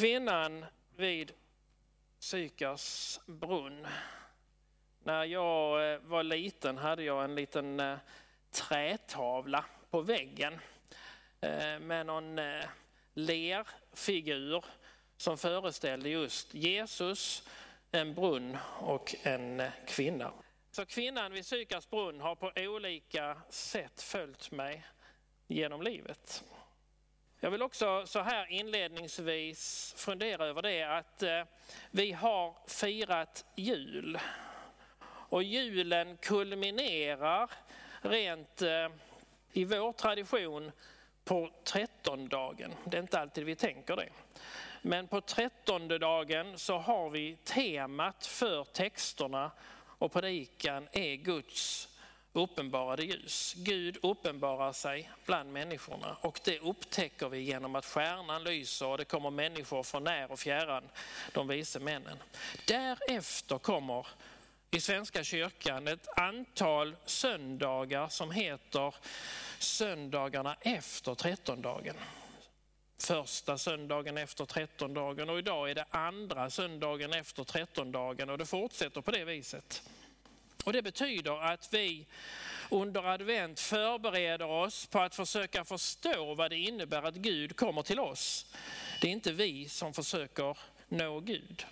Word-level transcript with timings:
Kvinnan 0.00 0.64
vid 0.96 1.32
Sykars 2.18 3.20
brunn. 3.26 3.86
När 5.04 5.24
jag 5.24 5.92
eh, 5.92 6.00
var 6.00 6.22
liten 6.22 6.78
hade 6.78 7.02
jag 7.02 7.24
en 7.24 7.34
liten 7.34 7.80
eh, 7.80 7.98
trätavla 8.50 9.64
på 9.90 10.00
väggen 10.00 10.60
eh, 11.40 11.78
med 11.78 12.06
någon 12.06 12.40
lerfigur 13.14 14.64
som 15.16 15.38
föreställde 15.38 16.08
just 16.08 16.54
Jesus, 16.54 17.48
en 17.90 18.14
brunn 18.14 18.58
och 18.78 19.14
en 19.22 19.62
kvinna. 19.86 20.32
Så 20.70 20.86
kvinnan 20.86 21.32
vid 21.32 21.46
Sykars 21.46 21.90
brunn 21.90 22.20
har 22.20 22.34
på 22.34 22.52
olika 22.56 23.42
sätt 23.50 24.02
följt 24.02 24.50
mig 24.50 24.86
genom 25.46 25.82
livet. 25.82 26.44
Jag 27.42 27.50
vill 27.50 27.62
också 27.62 28.06
så 28.06 28.20
här 28.20 28.46
inledningsvis 28.50 29.94
fundera 29.96 30.46
över 30.46 30.62
det 30.62 30.82
att 30.82 31.22
eh, 31.22 31.42
vi 31.90 32.12
har 32.12 32.54
firat 32.66 33.44
jul. 33.56 34.18
Och 35.04 35.42
julen 35.42 36.16
kulminerar 36.16 37.50
rent 38.00 38.62
eh, 38.62 38.88
i 39.52 39.64
vår 39.64 39.92
tradition 39.92 40.72
på 41.24 41.50
trettondagen. 41.64 42.74
Det 42.84 42.96
är 42.96 43.00
inte 43.00 43.20
alltid 43.20 43.44
vi 43.44 43.56
tänker 43.56 43.96
det. 43.96 44.08
Men 44.82 45.08
på 45.08 45.20
trettonde 45.20 45.98
dagen 45.98 46.58
så 46.58 46.78
har 46.78 47.10
vi 47.10 47.36
temat 47.44 48.26
för 48.26 48.64
texterna 48.64 49.50
och 49.98 50.12
predikan 50.12 50.88
är 50.92 51.14
Guds 51.14 51.89
uppenbarade 52.32 53.04
ljus. 53.04 53.54
Gud 53.56 53.98
uppenbarar 54.02 54.72
sig 54.72 55.10
bland 55.26 55.52
människorna 55.52 56.16
och 56.20 56.40
det 56.44 56.58
upptäcker 56.58 57.28
vi 57.28 57.38
genom 57.38 57.76
att 57.76 57.86
stjärnan 57.86 58.44
lyser 58.44 58.86
och 58.86 58.98
det 58.98 59.04
kommer 59.04 59.30
människor 59.30 59.82
från 59.82 60.04
när 60.04 60.32
och 60.32 60.38
fjärran, 60.38 60.88
de 61.32 61.48
vise 61.48 61.78
männen. 61.78 62.18
Därefter 62.66 63.58
kommer 63.58 64.06
i 64.70 64.80
Svenska 64.80 65.24
kyrkan 65.24 65.88
ett 65.88 66.18
antal 66.18 66.96
söndagar 67.04 68.08
som 68.08 68.30
heter 68.30 68.94
söndagarna 69.58 70.56
efter 70.60 71.14
trettondagen. 71.14 71.96
Första 72.98 73.58
söndagen 73.58 74.18
efter 74.18 74.44
trettondagen 74.44 75.30
och 75.30 75.38
idag 75.38 75.70
är 75.70 75.74
det 75.74 75.86
andra 75.90 76.50
söndagen 76.50 77.12
efter 77.12 77.44
trettondagen 77.44 78.30
och 78.30 78.38
det 78.38 78.46
fortsätter 78.46 79.00
på 79.00 79.10
det 79.10 79.24
viset. 79.24 79.82
Och 80.64 80.72
Det 80.72 80.82
betyder 80.82 81.42
att 81.42 81.74
vi 81.74 82.06
under 82.70 83.04
advent 83.14 83.60
förbereder 83.60 84.46
oss 84.46 84.86
på 84.86 84.98
att 84.98 85.14
försöka 85.14 85.64
förstå 85.64 86.34
vad 86.34 86.50
det 86.50 86.58
innebär 86.58 87.02
att 87.02 87.14
Gud 87.14 87.56
kommer 87.56 87.82
till 87.82 88.00
oss. 88.00 88.46
Det 89.00 89.08
är 89.08 89.12
inte 89.12 89.32
vi 89.32 89.68
som 89.68 89.94
försöker 89.94 90.58
nå 90.88 91.20
Gud. 91.20 91.66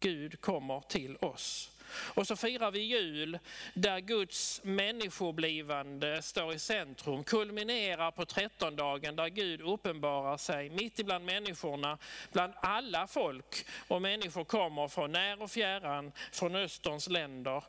Gud 0.00 0.40
kommer 0.40 0.80
till 0.80 1.16
oss. 1.16 1.70
Och 1.92 2.26
så 2.26 2.36
firar 2.36 2.70
vi 2.70 2.80
jul 2.80 3.38
där 3.74 4.00
Guds 4.00 4.60
människoblivande 4.64 6.22
står 6.22 6.54
i 6.54 6.58
centrum, 6.58 7.24
kulminerar 7.24 8.10
på 8.10 8.24
trettondagen 8.24 9.16
där 9.16 9.28
Gud 9.28 9.60
uppenbarar 9.60 10.36
sig 10.36 10.70
mitt 10.70 10.98
ibland 10.98 11.24
människorna, 11.24 11.98
bland 12.32 12.52
alla 12.56 13.06
folk. 13.06 13.66
Och 13.88 14.02
människor 14.02 14.44
kommer 14.44 14.88
från 14.88 15.12
när 15.12 15.42
och 15.42 15.50
fjärran, 15.50 16.12
från 16.32 16.56
Österns 16.56 17.08
länder 17.08 17.62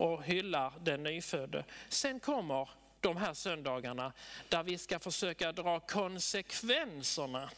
och 0.00 0.24
hyllar 0.24 0.72
den 0.80 1.02
nyfödde. 1.02 1.64
Sen 1.88 2.20
kommer 2.20 2.68
de 3.00 3.16
här 3.16 3.34
söndagarna 3.34 4.12
där 4.48 4.62
vi 4.62 4.78
ska 4.78 4.98
försöka 4.98 5.52
dra 5.52 5.80
konsekvenserna. 5.80 7.50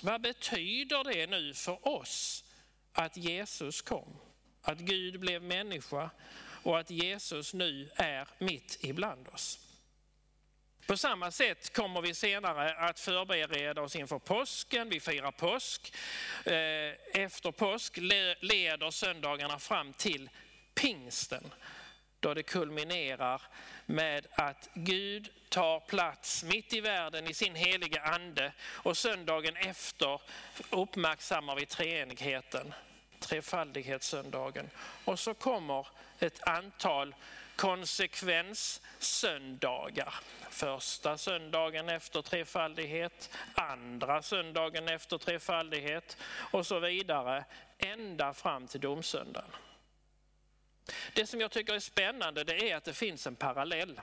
Vad 0.00 0.20
betyder 0.20 1.04
det 1.04 1.26
nu 1.26 1.54
för 1.54 1.88
oss 1.88 2.44
att 2.92 3.16
Jesus 3.16 3.82
kom? 3.82 4.16
Att 4.62 4.78
Gud 4.78 5.20
blev 5.20 5.42
människa 5.42 6.10
och 6.62 6.78
att 6.78 6.90
Jesus 6.90 7.54
nu 7.54 7.90
är 7.96 8.28
mitt 8.38 8.78
ibland 8.80 9.28
oss. 9.28 9.58
På 10.86 10.96
samma 10.96 11.30
sätt 11.30 11.72
kommer 11.72 12.02
vi 12.02 12.14
senare 12.14 12.74
att 12.74 13.00
förbereda 13.00 13.82
oss 13.82 13.96
inför 13.96 14.18
påsken. 14.18 14.88
Vi 14.88 15.00
firar 15.00 15.32
påsk. 15.32 15.94
Eh, 16.44 17.22
efter 17.22 17.52
påsk 17.52 17.96
leder 18.40 18.90
söndagarna 18.90 19.58
fram 19.58 19.92
till 19.92 20.30
pingsten 20.74 21.50
då 22.22 22.34
det 22.34 22.42
kulminerar 22.42 23.42
med 23.86 24.26
att 24.30 24.68
Gud 24.74 25.30
tar 25.48 25.80
plats 25.80 26.44
mitt 26.44 26.72
i 26.72 26.80
världen 26.80 27.26
i 27.26 27.34
sin 27.34 27.54
heliga 27.54 28.02
ande 28.02 28.52
och 28.62 28.96
söndagen 28.96 29.56
efter 29.56 30.20
uppmärksammar 30.70 31.56
vi 31.56 31.66
treenigheten, 31.66 32.74
trefaldighetssöndagen. 33.20 34.70
Och 35.04 35.18
så 35.18 35.34
kommer 35.34 35.86
ett 36.18 36.42
antal 36.42 37.14
konsekvenssöndagar. 37.56 40.14
Första 40.50 41.18
söndagen 41.18 41.88
efter 41.88 42.22
trefaldighet, 42.22 43.30
andra 43.54 44.22
söndagen 44.22 44.88
efter 44.88 45.18
trefaldighet 45.18 46.16
och 46.52 46.66
så 46.66 46.78
vidare 46.78 47.44
ända 47.78 48.34
fram 48.34 48.66
till 48.66 48.80
domsöndagen. 48.80 49.50
Det 51.14 51.26
som 51.26 51.40
jag 51.40 51.50
tycker 51.50 51.74
är 51.74 51.78
spännande 51.78 52.44
det 52.44 52.70
är 52.70 52.76
att 52.76 52.84
det 52.84 52.94
finns 52.94 53.26
en 53.26 53.36
parallell. 53.36 54.00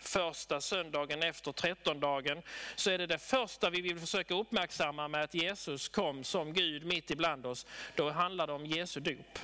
Första 0.00 0.60
söndagen 0.60 1.22
efter 1.22 1.52
trettondagen 1.52 2.42
så 2.76 2.90
är 2.90 2.98
det 2.98 3.06
det 3.06 3.18
första 3.18 3.70
vi 3.70 3.80
vill 3.80 3.98
försöka 3.98 4.34
uppmärksamma 4.34 5.08
med 5.08 5.22
att 5.22 5.34
Jesus 5.34 5.88
kom 5.88 6.24
som 6.24 6.52
Gud 6.52 6.84
mitt 6.84 7.10
ibland 7.10 7.46
oss. 7.46 7.66
Då 7.96 8.10
handlar 8.10 8.46
det 8.46 8.52
om 8.52 8.66
Jesu 8.66 9.00
dop. 9.00 9.38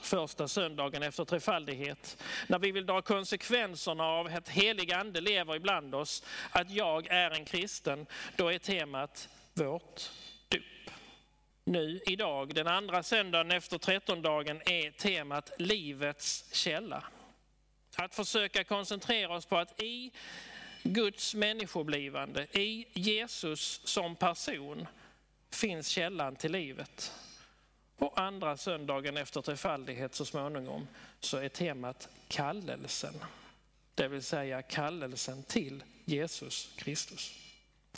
Första 0.00 0.48
söndagen 0.48 1.02
efter 1.02 1.24
trefaldighet. 1.24 2.22
När 2.46 2.58
vi 2.58 2.72
vill 2.72 2.86
dra 2.86 3.02
konsekvenserna 3.02 4.04
av 4.04 4.26
att 4.26 4.48
helig 4.48 4.92
ande 4.92 5.20
lever 5.20 5.56
ibland 5.56 5.94
oss, 5.94 6.24
att 6.50 6.70
jag 6.70 7.06
är 7.06 7.30
en 7.30 7.44
kristen, 7.44 8.06
då 8.36 8.48
är 8.48 8.58
temat 8.58 9.28
vårt 9.54 10.10
nu 11.66 12.00
idag, 12.06 12.54
den 12.54 12.66
andra 12.66 13.02
söndagen 13.02 13.50
efter 13.50 13.78
trettondagen, 13.78 14.62
är 14.66 14.90
temat 14.90 15.52
livets 15.58 16.44
källa. 16.52 17.04
Att 17.96 18.14
försöka 18.14 18.64
koncentrera 18.64 19.36
oss 19.36 19.46
på 19.46 19.58
att 19.58 19.82
i 19.82 20.12
Guds 20.82 21.34
människoblivande, 21.34 22.46
i 22.52 22.86
Jesus 22.92 23.80
som 23.84 24.16
person, 24.16 24.86
finns 25.50 25.88
källan 25.88 26.36
till 26.36 26.52
livet. 26.52 27.12
Och 27.98 28.20
andra 28.20 28.56
söndagen 28.56 29.16
efter 29.16 29.42
trefaldighet 29.42 30.14
så 30.14 30.24
småningom 30.24 30.88
så 31.20 31.36
är 31.36 31.48
temat 31.48 32.08
kallelsen. 32.28 33.14
Det 33.94 34.08
vill 34.08 34.22
säga 34.22 34.62
kallelsen 34.62 35.42
till 35.42 35.82
Jesus 36.04 36.70
Kristus. 36.76 37.45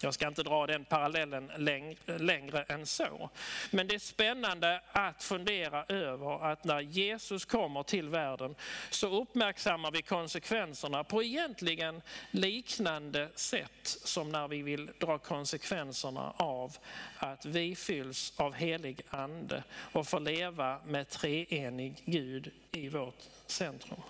Jag 0.00 0.14
ska 0.14 0.28
inte 0.28 0.42
dra 0.42 0.66
den 0.66 0.84
parallellen 0.84 1.50
längre, 1.56 2.18
längre 2.18 2.62
än 2.62 2.86
så. 2.86 3.30
Men 3.70 3.86
det 3.86 3.94
är 3.94 3.98
spännande 3.98 4.80
att 4.92 5.22
fundera 5.22 5.84
över 5.84 6.44
att 6.52 6.64
när 6.64 6.80
Jesus 6.80 7.44
kommer 7.44 7.82
till 7.82 8.08
världen 8.08 8.54
så 8.90 9.22
uppmärksammar 9.22 9.90
vi 9.90 10.02
konsekvenserna 10.02 11.04
på 11.04 11.22
egentligen 11.22 12.02
liknande 12.30 13.28
sätt 13.34 13.98
som 14.04 14.28
när 14.28 14.48
vi 14.48 14.62
vill 14.62 14.90
dra 15.00 15.18
konsekvenserna 15.18 16.32
av 16.36 16.76
att 17.16 17.46
vi 17.46 17.76
fylls 17.76 18.32
av 18.36 18.54
helig 18.54 19.02
ande 19.10 19.62
och 19.92 20.06
får 20.06 20.20
leva 20.20 20.80
med 20.86 21.08
treenig 21.08 22.02
Gud 22.04 22.50
i 22.72 22.88
vårt 22.88 23.22
centrum 23.46 24.00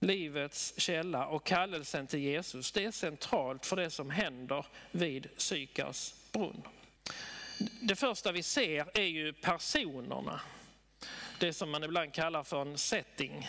livets 0.00 0.74
källa 0.76 1.26
och 1.26 1.44
kallelsen 1.44 2.06
till 2.06 2.20
Jesus, 2.20 2.72
det 2.72 2.84
är 2.84 2.90
centralt 2.90 3.66
för 3.66 3.76
det 3.76 3.90
som 3.90 4.10
händer 4.10 4.66
vid 4.90 5.28
Sykars 5.36 6.14
brunn. 6.32 6.62
Det 7.80 7.96
första 7.96 8.32
vi 8.32 8.42
ser 8.42 8.98
är 8.98 9.06
ju 9.06 9.32
personerna. 9.32 10.40
Det 11.38 11.52
som 11.52 11.70
man 11.70 11.84
ibland 11.84 12.12
kallar 12.12 12.42
för 12.42 12.62
en 12.62 12.78
setting. 12.78 13.48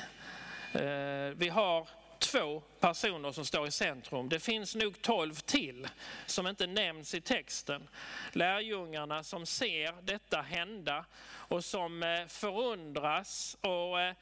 Eh, 0.73 1.29
vi 1.35 1.49
har 1.49 1.87
två 2.19 2.61
personer 2.79 3.31
som 3.31 3.45
står 3.45 3.67
i 3.67 3.71
centrum. 3.71 4.29
Det 4.29 4.39
finns 4.39 4.75
nog 4.75 5.01
tolv 5.01 5.33
till 5.33 5.87
som 6.25 6.47
inte 6.47 6.67
nämns 6.67 7.13
i 7.13 7.21
texten. 7.21 7.87
Lärjungarna 8.31 9.23
som 9.23 9.45
ser 9.45 10.01
detta 10.01 10.41
hända 10.41 11.05
och 11.25 11.65
som 11.65 12.03
eh, 12.03 12.27
förundras 12.27 13.57
och 13.61 14.01
eh, 14.01 14.13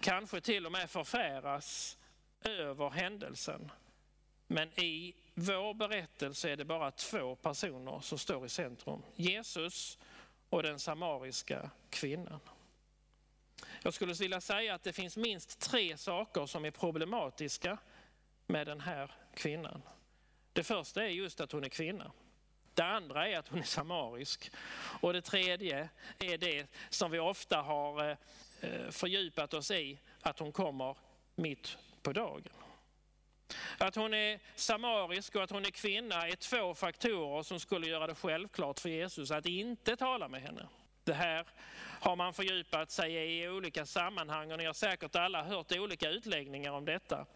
kanske 0.00 0.40
till 0.40 0.66
och 0.66 0.72
med 0.72 0.90
förfäras 0.90 1.98
över 2.44 2.90
händelsen. 2.90 3.70
Men 4.46 4.80
i 4.80 5.14
vår 5.34 5.74
berättelse 5.74 6.50
är 6.50 6.56
det 6.56 6.64
bara 6.64 6.90
två 6.90 7.36
personer 7.36 8.00
som 8.00 8.18
står 8.18 8.46
i 8.46 8.48
centrum. 8.48 9.02
Jesus 9.16 9.98
och 10.48 10.62
den 10.62 10.78
samariska 10.78 11.70
kvinnan. 11.90 12.40
Jag 13.82 13.94
skulle 13.94 14.12
vilja 14.12 14.40
säga 14.40 14.74
att 14.74 14.82
det 14.82 14.92
finns 14.92 15.16
minst 15.16 15.60
tre 15.60 15.96
saker 15.96 16.46
som 16.46 16.64
är 16.64 16.70
problematiska 16.70 17.78
med 18.46 18.66
den 18.66 18.80
här 18.80 19.10
kvinnan. 19.34 19.82
Det 20.52 20.64
första 20.64 21.04
är 21.04 21.08
just 21.08 21.40
att 21.40 21.52
hon 21.52 21.64
är 21.64 21.68
kvinna. 21.68 22.12
Det 22.74 22.84
andra 22.84 23.28
är 23.28 23.38
att 23.38 23.48
hon 23.48 23.58
är 23.58 23.64
samarisk. 23.64 24.50
Och 25.00 25.12
det 25.12 25.22
tredje 25.22 25.88
är 26.18 26.38
det 26.38 26.66
som 26.90 27.10
vi 27.10 27.18
ofta 27.18 27.62
har 27.62 28.10
eh, 28.10 28.16
Eh, 28.60 28.90
fördjupat 28.90 29.54
oss 29.54 29.70
i, 29.70 29.98
att 30.22 30.38
hon 30.38 30.52
kommer 30.52 30.96
mitt 31.34 31.78
på 32.02 32.12
dagen. 32.12 32.52
Att 33.78 33.94
hon 33.94 34.14
är 34.14 34.40
samarisk 34.54 35.36
och 35.36 35.42
att 35.42 35.50
hon 35.50 35.64
är 35.64 35.70
kvinna 35.70 36.28
är 36.28 36.36
två 36.36 36.74
faktorer 36.74 37.42
som 37.42 37.60
skulle 37.60 37.86
göra 37.86 38.06
det 38.06 38.14
självklart 38.14 38.80
för 38.80 38.88
Jesus 38.88 39.30
att 39.30 39.46
inte 39.46 39.96
tala 39.96 40.28
med 40.28 40.42
henne. 40.42 40.68
Det 41.04 41.14
här 41.14 41.46
har 42.00 42.16
man 42.16 42.34
fördjupat 42.34 42.90
sig 42.90 43.14
i 43.14 43.48
olika 43.48 43.86
sammanhang 43.86 44.52
och 44.52 44.58
ni 44.58 44.64
har 44.64 44.72
säkert 44.72 45.16
alla 45.16 45.42
hört 45.42 45.72
olika 45.72 46.10
utläggningar 46.10 46.72
om 46.72 46.84
detta. 46.84 47.26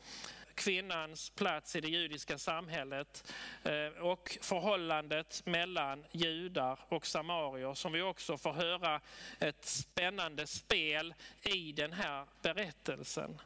Kvinnans 0.54 1.30
plats 1.30 1.76
i 1.76 1.80
det 1.80 1.88
judiska 1.88 2.38
samhället 2.38 3.32
eh, 3.64 4.02
och 4.02 4.38
förhållandet 4.40 5.42
mellan 5.46 6.04
judar 6.12 6.78
och 6.88 7.06
samarier 7.06 7.74
som 7.74 7.92
vi 7.92 8.02
också 8.02 8.38
får 8.38 8.52
höra 8.52 9.00
ett 9.38 9.64
spännande 9.64 10.46
spel 10.46 11.14
i 11.42 11.72
den 11.72 11.92
här 11.92 12.26
berättelsen. 12.42 13.40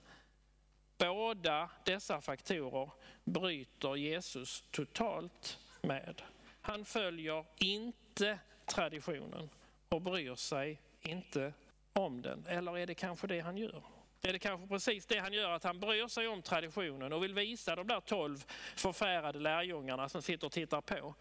Båda 0.99 1.71
dessa 1.85 2.21
faktorer 2.21 2.91
bryter 3.25 3.97
Jesus 3.97 4.65
totalt 4.71 5.59
med. 5.83 6.23
Han 6.61 6.85
följer 6.85 7.45
inte 7.57 8.39
traditionen 8.67 9.51
och 9.89 10.03
bryr 10.03 10.35
sig 10.35 10.81
inte 11.01 11.53
om 11.93 12.23
den. 12.23 12.47
Eller 12.47 12.79
är 12.79 12.87
det 12.87 12.95
kanske 12.95 13.27
det 13.27 13.41
han 13.41 13.57
gör? 13.57 13.83
Är 14.23 14.33
det 14.33 14.39
kanske 14.39 14.69
precis 14.69 15.07
det 15.07 15.19
han 15.19 15.33
gör, 15.33 15.51
att 15.51 15.65
han 15.65 15.81
bryr 15.81 16.07
sig 16.07 16.29
om 16.29 16.43
traditionen 16.43 17.13
och 17.13 17.23
vill 17.23 17.35
visa 17.35 17.77
de 17.77 17.87
där 17.87 18.01
tolv 18.01 18.45
förfärade 18.77 19.39
lärjungarna 19.39 20.09
som 20.09 20.23
sitter 20.23 20.47
och 20.47 20.53
tittar 20.53 20.81
på. 20.81 21.15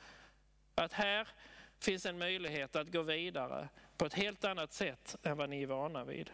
Att 0.76 0.94
här 0.94 1.28
finns 1.80 2.06
en 2.06 2.18
möjlighet 2.18 2.76
att 2.76 2.92
gå 2.92 3.02
vidare 3.02 3.70
på 3.98 4.06
ett 4.06 4.14
helt 4.14 4.46
annat 4.46 4.74
sätt 4.74 5.16
än 5.24 5.38
vad 5.38 5.50
ni 5.50 5.64
är 5.64 5.68
vana 5.68 6.04
vid. 6.04 6.30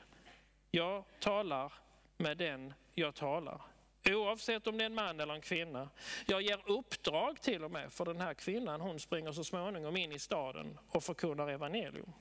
Jag 0.71 1.03
talar 1.19 1.73
med 2.17 2.37
den 2.37 2.73
jag 2.93 3.15
talar. 3.15 3.61
Oavsett 4.09 4.67
om 4.67 4.77
det 4.77 4.83
är 4.83 4.85
en 4.85 4.95
man 4.95 5.19
eller 5.19 5.33
en 5.33 5.41
kvinna. 5.41 5.89
Jag 6.25 6.41
ger 6.41 6.71
uppdrag 6.71 7.41
till 7.41 7.63
och 7.63 7.71
med 7.71 7.93
för 7.93 8.05
den 8.05 8.21
här 8.21 8.33
kvinnan. 8.33 8.81
Hon 8.81 8.99
springer 8.99 9.31
så 9.31 9.43
småningom 9.43 9.97
in 9.97 10.11
i 10.11 10.19
staden 10.19 10.79
och 10.89 11.03
förkunnar 11.03 11.47
evangelium. 11.47 12.13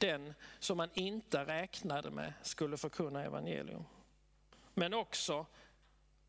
Den 0.00 0.34
som 0.58 0.76
man 0.76 0.90
inte 0.94 1.44
räknade 1.44 2.10
med 2.10 2.32
skulle 2.42 2.76
förkunna 2.76 3.24
evangelium. 3.24 3.84
Men 4.74 4.94
också 4.94 5.46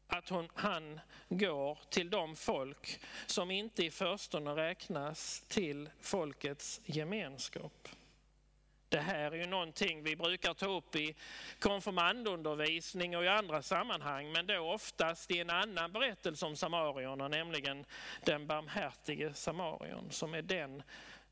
att 0.07 0.29
hon, 0.29 0.49
han 0.53 0.99
går 1.29 1.79
till 1.89 2.09
de 2.09 2.35
folk 2.35 2.99
som 3.25 3.51
inte 3.51 3.85
i 3.85 3.91
förstone 3.91 4.55
räknas 4.55 5.45
till 5.47 5.89
folkets 6.01 6.81
gemenskap. 6.85 7.87
Det 8.89 8.99
här 8.99 9.31
är 9.31 9.35
ju 9.35 9.45
någonting 9.45 10.03
vi 10.03 10.15
brukar 10.15 10.53
ta 10.53 10.65
upp 10.65 10.95
i 10.95 11.15
konfirmandundervisning 11.59 13.17
och 13.17 13.23
i 13.23 13.27
andra 13.27 13.61
sammanhang, 13.61 14.31
men 14.31 14.47
då 14.47 14.59
oftast 14.59 15.31
i 15.31 15.39
en 15.39 15.49
annan 15.49 15.91
berättelse 15.91 16.45
om 16.45 16.55
samarierna, 16.55 17.27
nämligen 17.27 17.85
den 18.25 18.47
barmhärtige 18.47 19.33
samarion, 19.33 20.11
som 20.11 20.33
är 20.33 20.41
den 20.41 20.83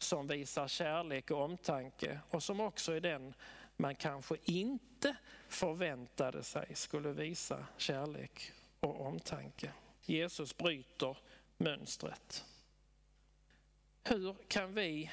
som 0.04 0.28
visar 0.28 0.68
kärlek 0.68 1.31
och 1.31 1.42
omtanke 1.42 2.19
och 2.30 2.44
som 2.44 2.60
också 2.60 2.92
är 2.92 3.01
den 3.01 3.34
man 3.78 3.96
kanske 3.96 4.36
inte 4.44 5.16
förväntade 5.48 6.44
sig 6.44 6.75
skulle 6.75 7.12
visa 7.12 7.66
kärlek 7.78 8.51
och 8.80 9.01
omtanke. 9.01 9.72
Jesus 10.01 10.57
bryter 10.57 11.18
mönstret. 11.57 12.46
Hur 14.04 14.36
kan 14.48 14.74
vi 14.74 15.12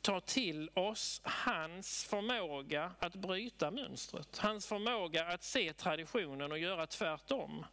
ta 0.00 0.20
till 0.20 0.70
oss 0.74 1.20
hans 1.24 2.04
förmåga 2.04 2.92
att 2.98 3.14
bryta 3.14 3.70
mönstret. 3.70 4.38
Hans 4.38 4.66
förmåga 4.66 5.26
att 5.26 5.42
se 5.42 5.72
traditionen 5.72 6.52
och 6.52 6.58
göra 6.58 6.86
tvärtom. 6.86 7.66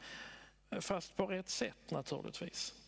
Fast 0.82 1.16
på 1.16 1.26
rätt 1.28 1.50
sätt 1.50 1.92
naturligtvis. 1.92 2.83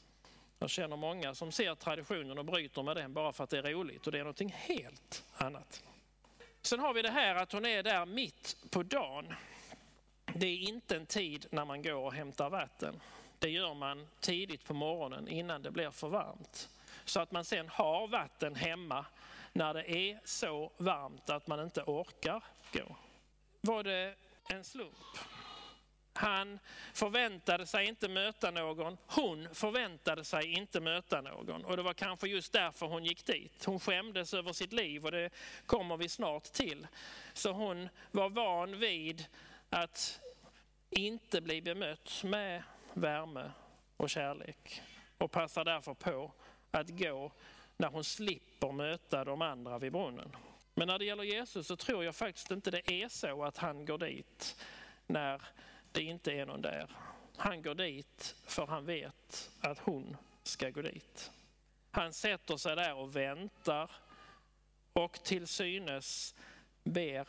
Jag 0.59 0.69
känner 0.69 0.95
många 0.95 1.35
som 1.35 1.51
ser 1.51 1.75
traditionen 1.75 2.37
och 2.37 2.45
bryter 2.45 2.83
med 2.83 2.97
den 2.97 3.13
bara 3.13 3.33
för 3.33 3.43
att 3.43 3.49
det 3.49 3.57
är 3.57 3.63
roligt 3.63 4.05
och 4.05 4.11
det 4.11 4.17
är 4.19 4.23
någonting 4.23 4.55
helt 4.57 5.23
annat. 5.37 5.83
Sen 6.61 6.79
har 6.79 6.93
vi 6.93 7.01
det 7.01 7.09
här 7.09 7.35
att 7.35 7.51
hon 7.51 7.65
är 7.65 7.83
där 7.83 8.05
mitt 8.05 8.57
på 8.69 8.83
dagen. 8.83 9.33
Det 10.25 10.47
är 10.47 10.57
inte 10.57 10.95
en 10.95 11.05
tid 11.05 11.45
när 11.49 11.65
man 11.65 11.81
går 11.81 11.95
och 11.95 12.13
hämtar 12.13 12.49
vatten. 12.49 13.01
Det 13.39 13.49
gör 13.49 13.73
man 13.73 14.07
tidigt 14.19 14.65
på 14.65 14.73
morgonen 14.73 15.27
innan 15.27 15.61
det 15.61 15.71
blir 15.71 15.91
för 15.91 16.09
varmt. 16.09 16.69
Så 17.05 17.19
att 17.19 17.31
man 17.31 17.45
sen 17.45 17.69
har 17.69 18.07
vatten 18.07 18.55
hemma 18.55 19.05
när 19.53 19.73
det 19.73 19.91
är 19.91 20.19
så 20.23 20.71
varmt 20.77 21.29
att 21.29 21.47
man 21.47 21.59
inte 21.59 21.81
orkar 21.81 22.43
gå. 22.73 22.95
Var 23.61 23.83
det 23.83 24.15
en 24.49 24.63
slump? 24.63 25.17
Han 26.17 26.59
förväntade 26.93 27.65
sig 27.65 27.85
inte 27.85 28.09
möta 28.09 28.51
någon, 28.51 28.97
hon 29.07 29.47
förväntade 29.55 30.23
sig 30.23 30.45
inte 30.45 30.79
möta 30.79 31.21
någon. 31.21 31.65
Och 31.65 31.77
det 31.77 31.83
var 31.83 31.93
kanske 31.93 32.27
just 32.27 32.53
därför 32.53 32.85
hon 32.85 33.05
gick 33.05 33.25
dit. 33.25 33.65
Hon 33.65 33.79
skämdes 33.79 34.33
över 34.33 34.53
sitt 34.53 34.73
liv 34.73 35.05
och 35.05 35.11
det 35.11 35.29
kommer 35.65 35.97
vi 35.97 36.09
snart 36.09 36.43
till. 36.43 36.87
Så 37.33 37.51
hon 37.51 37.89
var 38.11 38.29
van 38.29 38.79
vid 38.79 39.25
att 39.69 40.19
inte 40.89 41.41
bli 41.41 41.61
bemött 41.61 42.23
med 42.23 42.63
värme 42.93 43.51
och 43.97 44.09
kärlek 44.09 44.81
och 45.17 45.31
passar 45.31 45.65
därför 45.65 45.93
på 45.93 46.31
att 46.71 46.89
gå 46.89 47.31
när 47.77 47.87
hon 47.87 48.03
slipper 48.03 48.71
möta 48.71 49.23
de 49.23 49.41
andra 49.41 49.79
vid 49.79 49.91
brunnen. 49.91 50.35
Men 50.73 50.87
när 50.87 50.99
det 50.99 51.05
gäller 51.05 51.23
Jesus 51.23 51.67
så 51.67 51.75
tror 51.75 52.03
jag 52.03 52.15
faktiskt 52.15 52.51
inte 52.51 52.71
det 52.71 52.91
är 52.91 53.09
så 53.09 53.43
att 53.43 53.57
han 53.57 53.85
går 53.85 53.97
dit 53.97 54.55
när 55.07 55.41
det 55.95 56.01
inte 56.01 56.31
är 56.31 56.45
någon 56.45 56.61
där. 56.61 56.89
Han 57.35 57.61
går 57.61 57.75
dit 57.75 58.35
för 58.43 58.67
han 58.67 58.85
vet 58.85 59.51
att 59.61 59.79
hon 59.79 60.17
ska 60.43 60.69
gå 60.69 60.81
dit. 60.81 61.31
Han 61.91 62.13
sätter 62.13 62.57
sig 62.57 62.75
där 62.75 62.93
och 62.93 63.15
väntar 63.15 63.91
och 64.93 65.23
till 65.23 65.47
synes 65.47 66.35
ber 66.83 67.27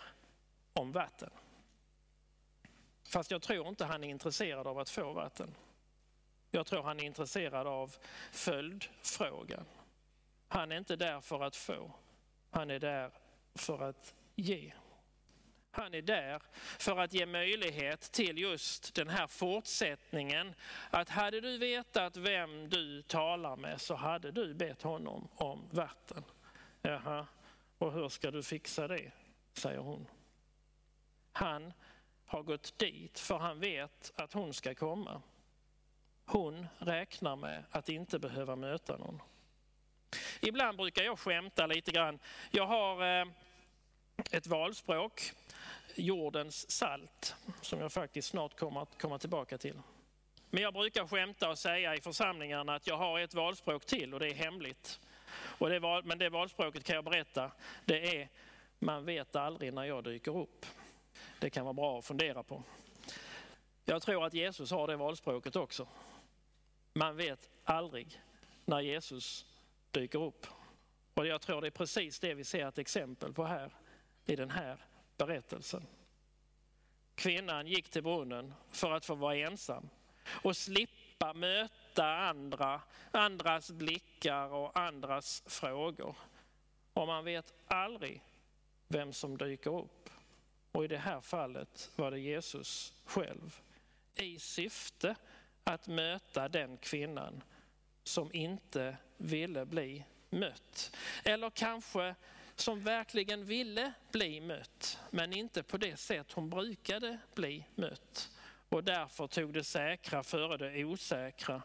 om 0.72 0.92
vatten. 0.92 1.30
Fast 3.04 3.30
jag 3.30 3.42
tror 3.42 3.68
inte 3.68 3.84
han 3.84 4.04
är 4.04 4.08
intresserad 4.08 4.66
av 4.66 4.78
att 4.78 4.90
få 4.90 5.12
vatten. 5.12 5.54
Jag 6.50 6.66
tror 6.66 6.82
han 6.82 7.00
är 7.00 7.04
intresserad 7.04 7.66
av 7.66 7.96
följdfrågan. 8.32 9.64
Han 10.48 10.72
är 10.72 10.76
inte 10.76 10.96
där 10.96 11.20
för 11.20 11.42
att 11.42 11.56
få, 11.56 11.92
han 12.50 12.70
är 12.70 12.78
där 12.78 13.10
för 13.54 13.82
att 13.82 14.14
ge. 14.34 14.72
Han 15.76 15.94
är 15.94 16.02
där 16.02 16.42
för 16.78 16.98
att 16.98 17.12
ge 17.12 17.26
möjlighet 17.26 18.00
till 18.00 18.38
just 18.38 18.94
den 18.94 19.08
här 19.08 19.26
fortsättningen. 19.26 20.54
Att 20.90 21.08
hade 21.08 21.40
du 21.40 21.58
vetat 21.58 22.16
vem 22.16 22.68
du 22.68 23.02
talar 23.02 23.56
med 23.56 23.80
så 23.80 23.94
hade 23.94 24.30
du 24.30 24.54
bett 24.54 24.82
honom 24.82 25.28
om 25.34 25.68
vatten. 25.70 26.24
Jaha, 26.82 27.26
och 27.78 27.92
hur 27.92 28.08
ska 28.08 28.30
du 28.30 28.42
fixa 28.42 28.88
det? 28.88 29.10
säger 29.52 29.78
hon. 29.78 30.06
Han 31.32 31.72
har 32.26 32.42
gått 32.42 32.78
dit 32.78 33.18
för 33.18 33.38
han 33.38 33.60
vet 33.60 34.12
att 34.16 34.32
hon 34.32 34.54
ska 34.54 34.74
komma. 34.74 35.22
Hon 36.24 36.66
räknar 36.78 37.36
med 37.36 37.64
att 37.70 37.88
inte 37.88 38.18
behöva 38.18 38.56
möta 38.56 38.96
någon. 38.96 39.22
Ibland 40.40 40.76
brukar 40.76 41.02
jag 41.02 41.18
skämta 41.18 41.66
lite 41.66 41.90
grann. 41.90 42.18
Jag 42.50 42.66
har 42.66 43.20
eh, 43.20 43.26
ett 44.30 44.46
valspråk, 44.46 45.32
jordens 45.98 46.70
salt, 46.70 47.34
som 47.60 47.80
jag 47.80 47.92
faktiskt 47.92 48.28
snart 48.28 48.58
kommer 48.58 48.82
att 48.82 48.98
komma 48.98 49.18
tillbaka 49.18 49.58
till. 49.58 49.80
Men 50.50 50.62
jag 50.62 50.74
brukar 50.74 51.06
skämta 51.06 51.50
och 51.50 51.58
säga 51.58 51.94
i 51.94 52.00
församlingarna 52.00 52.74
att 52.74 52.86
jag 52.86 52.96
har 52.96 53.18
ett 53.18 53.34
valspråk 53.34 53.86
till 53.86 54.14
och 54.14 54.20
det 54.20 54.28
är 54.28 54.34
hemligt. 54.34 55.00
Och 55.58 55.68
det 55.68 55.78
val, 55.78 56.04
men 56.04 56.18
det 56.18 56.28
valspråket 56.28 56.84
kan 56.84 56.94
jag 56.94 57.04
berätta, 57.04 57.50
det 57.84 58.16
är 58.16 58.28
man 58.78 59.04
vet 59.04 59.36
aldrig 59.36 59.72
när 59.72 59.84
jag 59.84 60.04
dyker 60.04 60.36
upp. 60.36 60.66
Det 61.40 61.50
kan 61.50 61.64
vara 61.64 61.74
bra 61.74 61.98
att 61.98 62.04
fundera 62.04 62.42
på. 62.42 62.62
Jag 63.84 64.02
tror 64.02 64.26
att 64.26 64.34
Jesus 64.34 64.70
har 64.70 64.86
det 64.86 64.96
valspråket 64.96 65.56
också. 65.56 65.88
Man 66.92 67.16
vet 67.16 67.50
aldrig 67.64 68.20
när 68.64 68.80
Jesus 68.80 69.46
dyker 69.90 70.22
upp. 70.22 70.46
Och 71.14 71.26
jag 71.26 71.40
tror 71.40 71.60
det 71.60 71.66
är 71.66 71.70
precis 71.70 72.20
det 72.20 72.34
vi 72.34 72.44
ser 72.44 72.68
ett 72.68 72.78
exempel 72.78 73.32
på 73.32 73.44
här 73.44 73.70
i 74.24 74.36
den 74.36 74.50
här 74.50 74.78
berättelsen. 75.16 75.86
Kvinnan 77.14 77.66
gick 77.66 77.88
till 77.88 78.02
brunnen 78.02 78.54
för 78.70 78.92
att 78.92 79.04
få 79.04 79.14
vara 79.14 79.36
ensam 79.36 79.88
och 80.28 80.56
slippa 80.56 81.32
möta 81.32 82.16
andra, 82.16 82.82
andras 83.10 83.70
blickar 83.70 84.48
och 84.48 84.78
andras 84.78 85.42
frågor. 85.46 86.16
Och 86.92 87.06
man 87.06 87.24
vet 87.24 87.54
aldrig 87.66 88.22
vem 88.88 89.12
som 89.12 89.38
dyker 89.38 89.78
upp. 89.78 90.10
Och 90.72 90.84
i 90.84 90.88
det 90.88 90.98
här 90.98 91.20
fallet 91.20 91.90
var 91.96 92.10
det 92.10 92.18
Jesus 92.18 92.94
själv. 93.04 93.60
I 94.14 94.38
syfte 94.38 95.16
att 95.64 95.86
möta 95.86 96.48
den 96.48 96.76
kvinnan 96.76 97.42
som 98.04 98.30
inte 98.32 98.96
ville 99.16 99.66
bli 99.66 100.04
mött. 100.30 100.96
Eller 101.24 101.50
kanske 101.50 102.14
som 102.60 102.82
verkligen 102.82 103.44
ville 103.44 103.92
bli 104.12 104.40
mött, 104.40 104.98
men 105.10 105.32
inte 105.32 105.62
på 105.62 105.76
det 105.76 105.96
sätt 105.96 106.32
hon 106.32 106.50
brukade 106.50 107.18
bli 107.34 107.64
mött. 107.74 108.30
Och 108.68 108.84
därför 108.84 109.26
tog 109.26 109.52
det 109.52 109.64
säkra 109.64 110.22
före 110.22 110.56
det 110.56 110.84
osäkra 110.84 111.62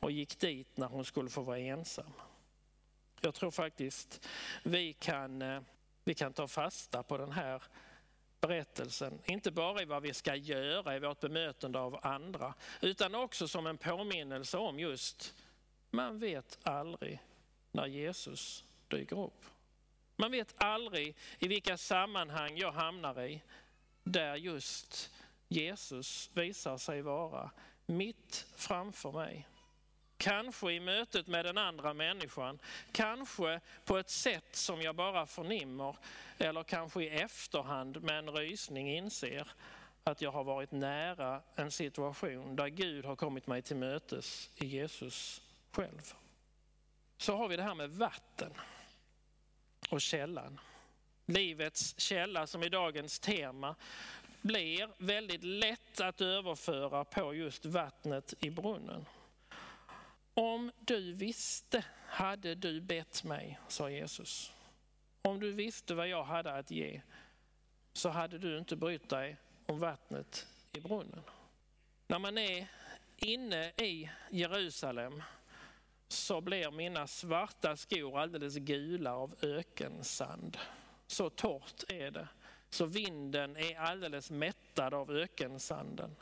och 0.00 0.10
gick 0.10 0.38
dit 0.38 0.76
när 0.76 0.86
hon 0.86 1.04
skulle 1.04 1.30
få 1.30 1.42
vara 1.42 1.58
ensam. 1.58 2.12
Jag 3.20 3.34
tror 3.34 3.50
faktiskt 3.50 4.28
vi 4.62 4.92
kan, 4.92 5.42
eh, 5.42 5.60
vi 6.04 6.14
kan 6.14 6.32
ta 6.32 6.48
fasta 6.48 7.02
på 7.02 7.18
den 7.18 7.32
här 7.32 7.62
berättelsen, 8.40 9.18
inte 9.24 9.50
bara 9.50 9.82
i 9.82 9.84
vad 9.84 10.02
vi 10.02 10.14
ska 10.14 10.34
göra 10.34 10.96
i 10.96 10.98
vårt 10.98 11.20
bemötande 11.20 11.78
av 11.78 11.98
andra, 12.02 12.54
utan 12.80 13.14
också 13.14 13.48
som 13.48 13.66
en 13.66 13.78
påminnelse 13.78 14.58
om 14.58 14.78
just, 14.78 15.34
man 15.90 16.18
vet 16.18 16.58
aldrig 16.62 17.20
när 17.72 17.86
Jesus 17.86 18.64
dyker 18.88 19.18
upp. 19.24 19.44
Man 20.16 20.30
vet 20.30 20.54
aldrig 20.56 21.16
i 21.38 21.48
vilka 21.48 21.76
sammanhang 21.76 22.56
jag 22.56 22.72
hamnar 22.72 23.22
i 23.22 23.42
där 24.04 24.36
just 24.36 25.10
Jesus 25.48 26.30
visar 26.34 26.78
sig 26.78 27.02
vara 27.02 27.50
mitt 27.86 28.46
framför 28.56 29.12
mig. 29.12 29.48
Kanske 30.16 30.72
i 30.72 30.80
mötet 30.80 31.26
med 31.26 31.44
den 31.44 31.58
andra 31.58 31.94
människan, 31.94 32.58
kanske 32.92 33.60
på 33.84 33.98
ett 33.98 34.10
sätt 34.10 34.56
som 34.56 34.82
jag 34.82 34.94
bara 34.96 35.26
förnimmer 35.26 35.96
eller 36.38 36.62
kanske 36.62 37.02
i 37.02 37.08
efterhand 37.08 38.02
med 38.02 38.18
en 38.18 38.30
rysning 38.30 38.96
inser 38.96 39.52
att 40.04 40.22
jag 40.22 40.30
har 40.32 40.44
varit 40.44 40.72
nära 40.72 41.42
en 41.54 41.70
situation 41.70 42.56
där 42.56 42.68
Gud 42.68 43.04
har 43.04 43.16
kommit 43.16 43.46
mig 43.46 43.62
till 43.62 43.76
mötes 43.76 44.50
i 44.56 44.66
Jesus 44.66 45.42
själv. 45.72 46.14
Så 47.16 47.36
har 47.36 47.48
vi 47.48 47.56
det 47.56 47.62
här 47.62 47.74
med 47.74 47.90
vatten 47.90 48.52
och 49.92 50.00
källan. 50.00 50.60
Livets 51.26 52.00
källa 52.00 52.46
som 52.46 52.62
är 52.62 52.68
dagens 52.68 53.18
tema 53.18 53.74
blir 54.40 54.88
väldigt 54.98 55.44
lätt 55.44 56.00
att 56.00 56.20
överföra 56.20 57.04
på 57.04 57.34
just 57.34 57.64
vattnet 57.64 58.34
i 58.40 58.50
brunnen. 58.50 59.06
Om 60.34 60.72
du 60.80 61.12
visste 61.12 61.84
hade 62.06 62.54
du 62.54 62.80
bett 62.80 63.24
mig, 63.24 63.58
sa 63.68 63.90
Jesus. 63.90 64.52
Om 65.22 65.40
du 65.40 65.52
visste 65.52 65.94
vad 65.94 66.08
jag 66.08 66.24
hade 66.24 66.52
att 66.52 66.70
ge 66.70 67.00
så 67.92 68.08
hade 68.08 68.38
du 68.38 68.58
inte 68.58 68.76
brytt 68.76 69.08
dig 69.08 69.36
om 69.66 69.78
vattnet 69.78 70.46
i 70.72 70.80
brunnen. 70.80 71.22
När 72.06 72.18
man 72.18 72.38
är 72.38 72.66
inne 73.16 73.68
i 73.68 74.10
Jerusalem 74.30 75.22
så 76.12 76.40
blir 76.40 76.70
mina 76.70 77.06
svarta 77.06 77.76
skor 77.76 78.18
alldeles 78.18 78.56
gula 78.56 79.14
av 79.14 79.34
ökensand. 79.42 80.58
Så 81.06 81.30
torrt 81.30 81.84
är 81.88 82.10
det. 82.10 82.28
Så 82.70 82.86
vinden 82.86 83.56
är 83.56 83.78
alldeles 83.78 84.30
mättad 84.30 84.94
av 84.94 85.10
ökensanden. 85.10 86.16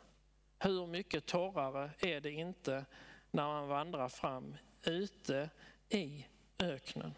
Hur 0.59 0.87
mycket 0.87 1.27
torrare 1.27 1.91
är 1.99 2.21
det 2.21 2.31
inte 2.31 2.85
när 3.31 3.45
man 3.45 3.69
vandrar 3.69 4.09
fram 4.09 4.57
ute 4.83 5.51
i 5.89 6.27
öknen. 6.59 7.15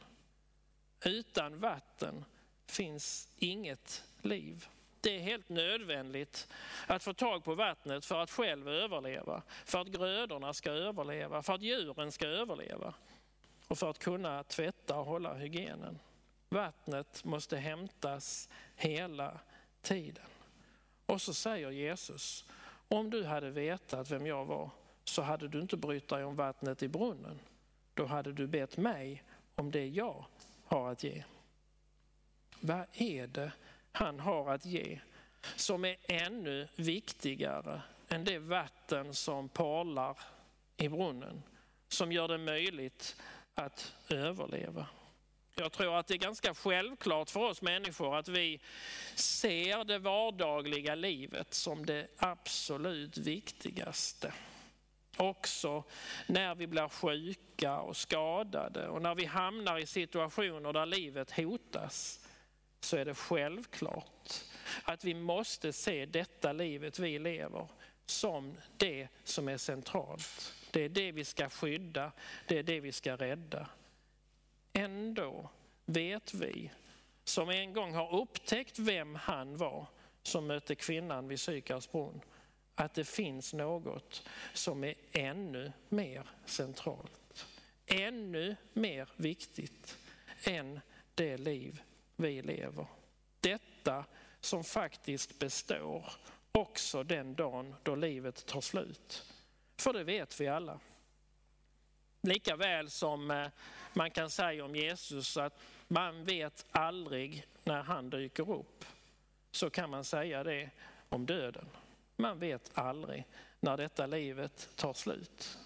Utan 1.04 1.58
vatten 1.58 2.24
finns 2.66 3.28
inget 3.38 4.04
liv. 4.22 4.68
Det 5.02 5.16
är 5.16 5.20
helt 5.20 5.48
nödvändigt 5.48 6.48
att 6.86 7.02
få 7.02 7.14
tag 7.14 7.44
på 7.44 7.54
vattnet 7.54 8.04
för 8.04 8.20
att 8.20 8.30
själv 8.30 8.68
överleva, 8.68 9.42
för 9.64 9.80
att 9.80 9.88
grödorna 9.88 10.54
ska 10.54 10.70
överleva, 10.70 11.42
för 11.42 11.54
att 11.54 11.62
djuren 11.62 12.12
ska 12.12 12.26
överleva 12.26 12.94
och 13.68 13.78
för 13.78 13.90
att 13.90 13.98
kunna 13.98 14.44
tvätta 14.44 14.98
och 14.98 15.06
hålla 15.06 15.34
hygienen. 15.34 15.98
Vattnet 16.48 17.24
måste 17.24 17.56
hämtas 17.56 18.48
hela 18.76 19.38
tiden. 19.80 20.26
Och 21.06 21.22
så 21.22 21.34
säger 21.34 21.70
Jesus, 21.70 22.44
om 22.88 23.10
du 23.10 23.24
hade 23.24 23.50
vetat 23.50 24.10
vem 24.10 24.26
jag 24.26 24.44
var 24.44 24.70
så 25.04 25.22
hade 25.22 25.48
du 25.48 25.60
inte 25.60 25.76
brytt 25.76 26.08
dig 26.08 26.24
om 26.24 26.36
vattnet 26.36 26.82
i 26.82 26.88
brunnen. 26.88 27.38
Då 27.94 28.06
hade 28.06 28.32
du 28.32 28.46
bett 28.46 28.76
mig 28.76 29.22
om 29.54 29.70
det 29.70 29.86
jag 29.86 30.24
har 30.64 30.90
att 30.90 31.04
ge. 31.04 31.24
Vad 32.60 32.86
är 32.92 33.26
det 33.26 33.52
han 33.92 34.20
har 34.20 34.52
att 34.52 34.64
ge 34.64 35.00
som 35.56 35.84
är 35.84 35.96
ännu 36.08 36.68
viktigare 36.76 37.82
än 38.08 38.24
det 38.24 38.38
vatten 38.38 39.14
som 39.14 39.48
parlar 39.48 40.18
i 40.76 40.88
brunnen, 40.88 41.42
som 41.88 42.12
gör 42.12 42.28
det 42.28 42.38
möjligt 42.38 43.16
att 43.54 43.94
överleva? 44.08 44.86
Jag 45.54 45.72
tror 45.72 45.96
att 45.96 46.06
det 46.06 46.14
är 46.14 46.18
ganska 46.18 46.54
självklart 46.54 47.30
för 47.30 47.40
oss 47.40 47.62
människor 47.62 48.16
att 48.16 48.28
vi 48.28 48.60
ser 49.14 49.84
det 49.84 49.98
vardagliga 49.98 50.94
livet 50.94 51.54
som 51.54 51.86
det 51.86 52.08
absolut 52.16 53.18
viktigaste. 53.18 54.32
Också 55.16 55.84
när 56.26 56.54
vi 56.54 56.66
blir 56.66 56.88
sjuka 56.88 57.80
och 57.80 57.96
skadade 57.96 58.88
och 58.88 59.02
när 59.02 59.14
vi 59.14 59.24
hamnar 59.24 59.78
i 59.78 59.86
situationer 59.86 60.72
där 60.72 60.86
livet 60.86 61.30
hotas 61.30 62.21
så 62.84 62.96
är 62.96 63.04
det 63.04 63.14
självklart 63.14 64.44
att 64.84 65.04
vi 65.04 65.14
måste 65.14 65.72
se 65.72 66.06
detta 66.06 66.52
livet 66.52 66.98
vi 66.98 67.18
lever 67.18 67.68
som 68.06 68.56
det 68.76 69.08
som 69.24 69.48
är 69.48 69.56
centralt. 69.56 70.54
Det 70.70 70.84
är 70.84 70.88
det 70.88 71.12
vi 71.12 71.24
ska 71.24 71.48
skydda, 71.48 72.12
det 72.48 72.58
är 72.58 72.62
det 72.62 72.80
vi 72.80 72.92
ska 72.92 73.16
rädda. 73.16 73.68
Ändå 74.72 75.50
vet 75.84 76.34
vi 76.34 76.70
som 77.24 77.50
en 77.50 77.72
gång 77.72 77.94
har 77.94 78.14
upptäckt 78.14 78.78
vem 78.78 79.14
han 79.14 79.56
var 79.56 79.86
som 80.22 80.46
mötte 80.46 80.74
kvinnan 80.74 81.28
vid 81.28 81.40
Sykars 81.40 81.90
brunn 81.90 82.20
att 82.74 82.94
det 82.94 83.04
finns 83.04 83.52
något 83.52 84.28
som 84.52 84.84
är 84.84 84.94
ännu 85.12 85.72
mer 85.88 86.26
centralt, 86.44 87.46
ännu 87.86 88.56
mer 88.72 89.08
viktigt 89.16 89.98
än 90.44 90.80
det 91.14 91.36
liv 91.36 91.82
vi 92.22 92.42
lever. 92.42 92.86
Detta 93.40 94.04
som 94.40 94.64
faktiskt 94.64 95.38
består 95.38 96.12
också 96.52 97.02
den 97.02 97.34
dagen 97.34 97.74
då 97.82 97.94
livet 97.94 98.46
tar 98.46 98.60
slut. 98.60 99.24
För 99.76 99.92
det 99.92 100.04
vet 100.04 100.40
vi 100.40 100.48
alla. 100.48 100.80
Lika 102.20 102.56
väl 102.56 102.90
som 102.90 103.30
eh, 103.30 103.48
man 103.92 104.10
kan 104.10 104.30
säga 104.30 104.64
om 104.64 104.76
Jesus 104.76 105.36
att 105.36 105.58
man 105.88 106.24
vet 106.24 106.66
aldrig 106.70 107.46
när 107.64 107.82
han 107.82 108.10
dyker 108.10 108.50
upp, 108.50 108.84
så 109.50 109.70
kan 109.70 109.90
man 109.90 110.04
säga 110.04 110.44
det 110.44 110.70
om 111.08 111.26
döden. 111.26 111.66
Man 112.16 112.38
vet 112.38 112.70
aldrig 112.74 113.24
när 113.60 113.76
detta 113.76 114.06
livet 114.06 114.68
tar 114.76 114.92
slut. 114.92 115.58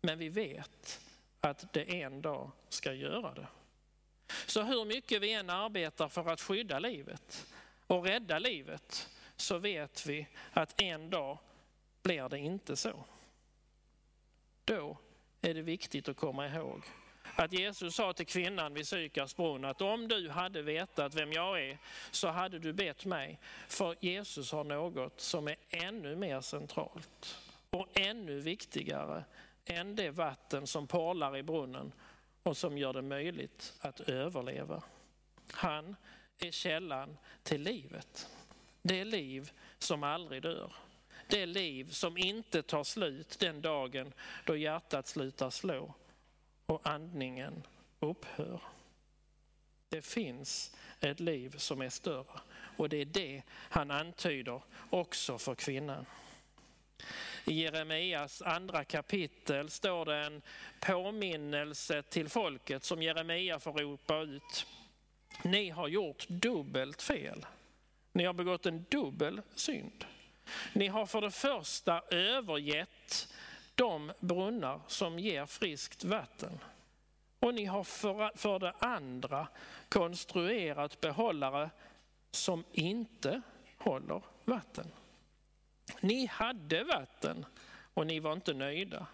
Men 0.00 0.18
vi 0.18 0.28
vet 0.28 1.00
att 1.40 1.72
det 1.72 2.02
en 2.02 2.22
dag 2.22 2.50
ska 2.68 2.92
göra 2.92 3.34
det. 3.34 3.46
Så 4.46 4.62
hur 4.62 4.84
mycket 4.84 5.22
vi 5.22 5.32
än 5.32 5.50
arbetar 5.50 6.08
för 6.08 6.28
att 6.28 6.40
skydda 6.40 6.78
livet 6.78 7.46
och 7.86 8.04
rädda 8.04 8.38
livet 8.38 9.08
så 9.36 9.58
vet 9.58 10.06
vi 10.06 10.26
att 10.52 10.80
en 10.80 11.10
dag 11.10 11.38
blir 12.02 12.28
det 12.28 12.38
inte 12.38 12.76
så. 12.76 13.04
Då 14.64 14.98
är 15.40 15.54
det 15.54 15.62
viktigt 15.62 16.08
att 16.08 16.16
komma 16.16 16.48
ihåg 16.48 16.82
att 17.36 17.52
Jesus 17.52 17.94
sa 17.94 18.12
till 18.12 18.26
kvinnan 18.26 18.74
vid 18.74 18.88
Sykars 18.88 19.36
brunn 19.36 19.64
att 19.64 19.82
om 19.82 20.08
du 20.08 20.28
hade 20.28 20.62
vetat 20.62 21.14
vem 21.14 21.32
jag 21.32 21.62
är 21.62 21.78
så 22.10 22.28
hade 22.28 22.58
du 22.58 22.72
bett 22.72 23.04
mig. 23.04 23.38
För 23.68 23.96
Jesus 24.00 24.52
har 24.52 24.64
något 24.64 25.20
som 25.20 25.48
är 25.48 25.56
ännu 25.70 26.16
mer 26.16 26.40
centralt 26.40 27.38
och 27.70 27.88
ännu 27.94 28.40
viktigare 28.40 29.24
än 29.64 29.96
det 29.96 30.10
vatten 30.10 30.66
som 30.66 30.86
porlar 30.86 31.36
i 31.36 31.42
brunnen 31.42 31.92
och 32.42 32.56
som 32.56 32.78
gör 32.78 32.92
det 32.92 33.02
möjligt 33.02 33.74
att 33.80 34.00
överleva. 34.00 34.82
Han 35.52 35.96
är 36.38 36.50
källan 36.50 37.16
till 37.42 37.62
livet. 37.62 38.28
Det 38.82 39.04
liv 39.04 39.52
som 39.78 40.02
aldrig 40.02 40.42
dör. 40.42 40.72
Det 41.26 41.46
liv 41.46 41.90
som 41.90 42.16
inte 42.16 42.62
tar 42.62 42.84
slut 42.84 43.38
den 43.38 43.60
dagen 43.60 44.12
då 44.44 44.56
hjärtat 44.56 45.06
slutar 45.06 45.50
slå 45.50 45.94
och 46.66 46.86
andningen 46.86 47.62
upphör. 48.00 48.60
Det 49.88 50.02
finns 50.02 50.76
ett 51.00 51.20
liv 51.20 51.54
som 51.56 51.82
är 51.82 51.88
större 51.88 52.40
och 52.76 52.88
det 52.88 52.96
är 52.96 53.04
det 53.04 53.42
han 53.50 53.90
antyder 53.90 54.62
också 54.90 55.38
för 55.38 55.54
kvinnan. 55.54 56.06
I 57.44 57.52
Jeremias 57.52 58.42
andra 58.42 58.84
kapitel 58.84 59.70
står 59.70 60.04
det 60.04 60.16
en 60.16 60.42
påminnelse 60.80 62.02
till 62.02 62.28
folket 62.28 62.84
som 62.84 63.02
Jeremia 63.02 63.58
får 63.58 63.72
ropa 63.72 64.18
ut. 64.18 64.66
Ni 65.44 65.70
har 65.70 65.88
gjort 65.88 66.28
dubbelt 66.28 67.02
fel. 67.02 67.46
Ni 68.12 68.24
har 68.24 68.32
begått 68.32 68.66
en 68.66 68.84
dubbel 68.90 69.42
synd. 69.54 70.04
Ni 70.72 70.86
har 70.86 71.06
för 71.06 71.20
det 71.20 71.30
första 71.30 72.02
övergett 72.10 73.28
de 73.74 74.12
brunnar 74.20 74.80
som 74.86 75.18
ger 75.18 75.46
friskt 75.46 76.04
vatten. 76.04 76.58
Och 77.38 77.54
ni 77.54 77.64
har 77.64 77.84
för, 77.84 78.30
för 78.36 78.58
det 78.58 78.72
andra 78.78 79.48
konstruerat 79.88 81.00
behållare 81.00 81.70
som 82.30 82.64
inte 82.72 83.42
håller 83.78 84.22
vatten. 84.44 84.86
Ni 86.00 86.26
hade 86.26 86.84
vatten 86.84 87.46
och 87.94 88.06
ni 88.06 88.20
var 88.20 88.32
inte 88.32 88.54
nöjda. 88.54 89.06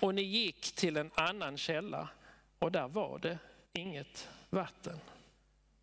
Och 0.00 0.14
ni 0.14 0.22
gick 0.22 0.72
till 0.72 0.96
en 0.96 1.10
annan 1.14 1.56
källa 1.56 2.08
och 2.58 2.72
där 2.72 2.88
var 2.88 3.18
det 3.18 3.38
inget 3.72 4.28
vatten. 4.50 5.00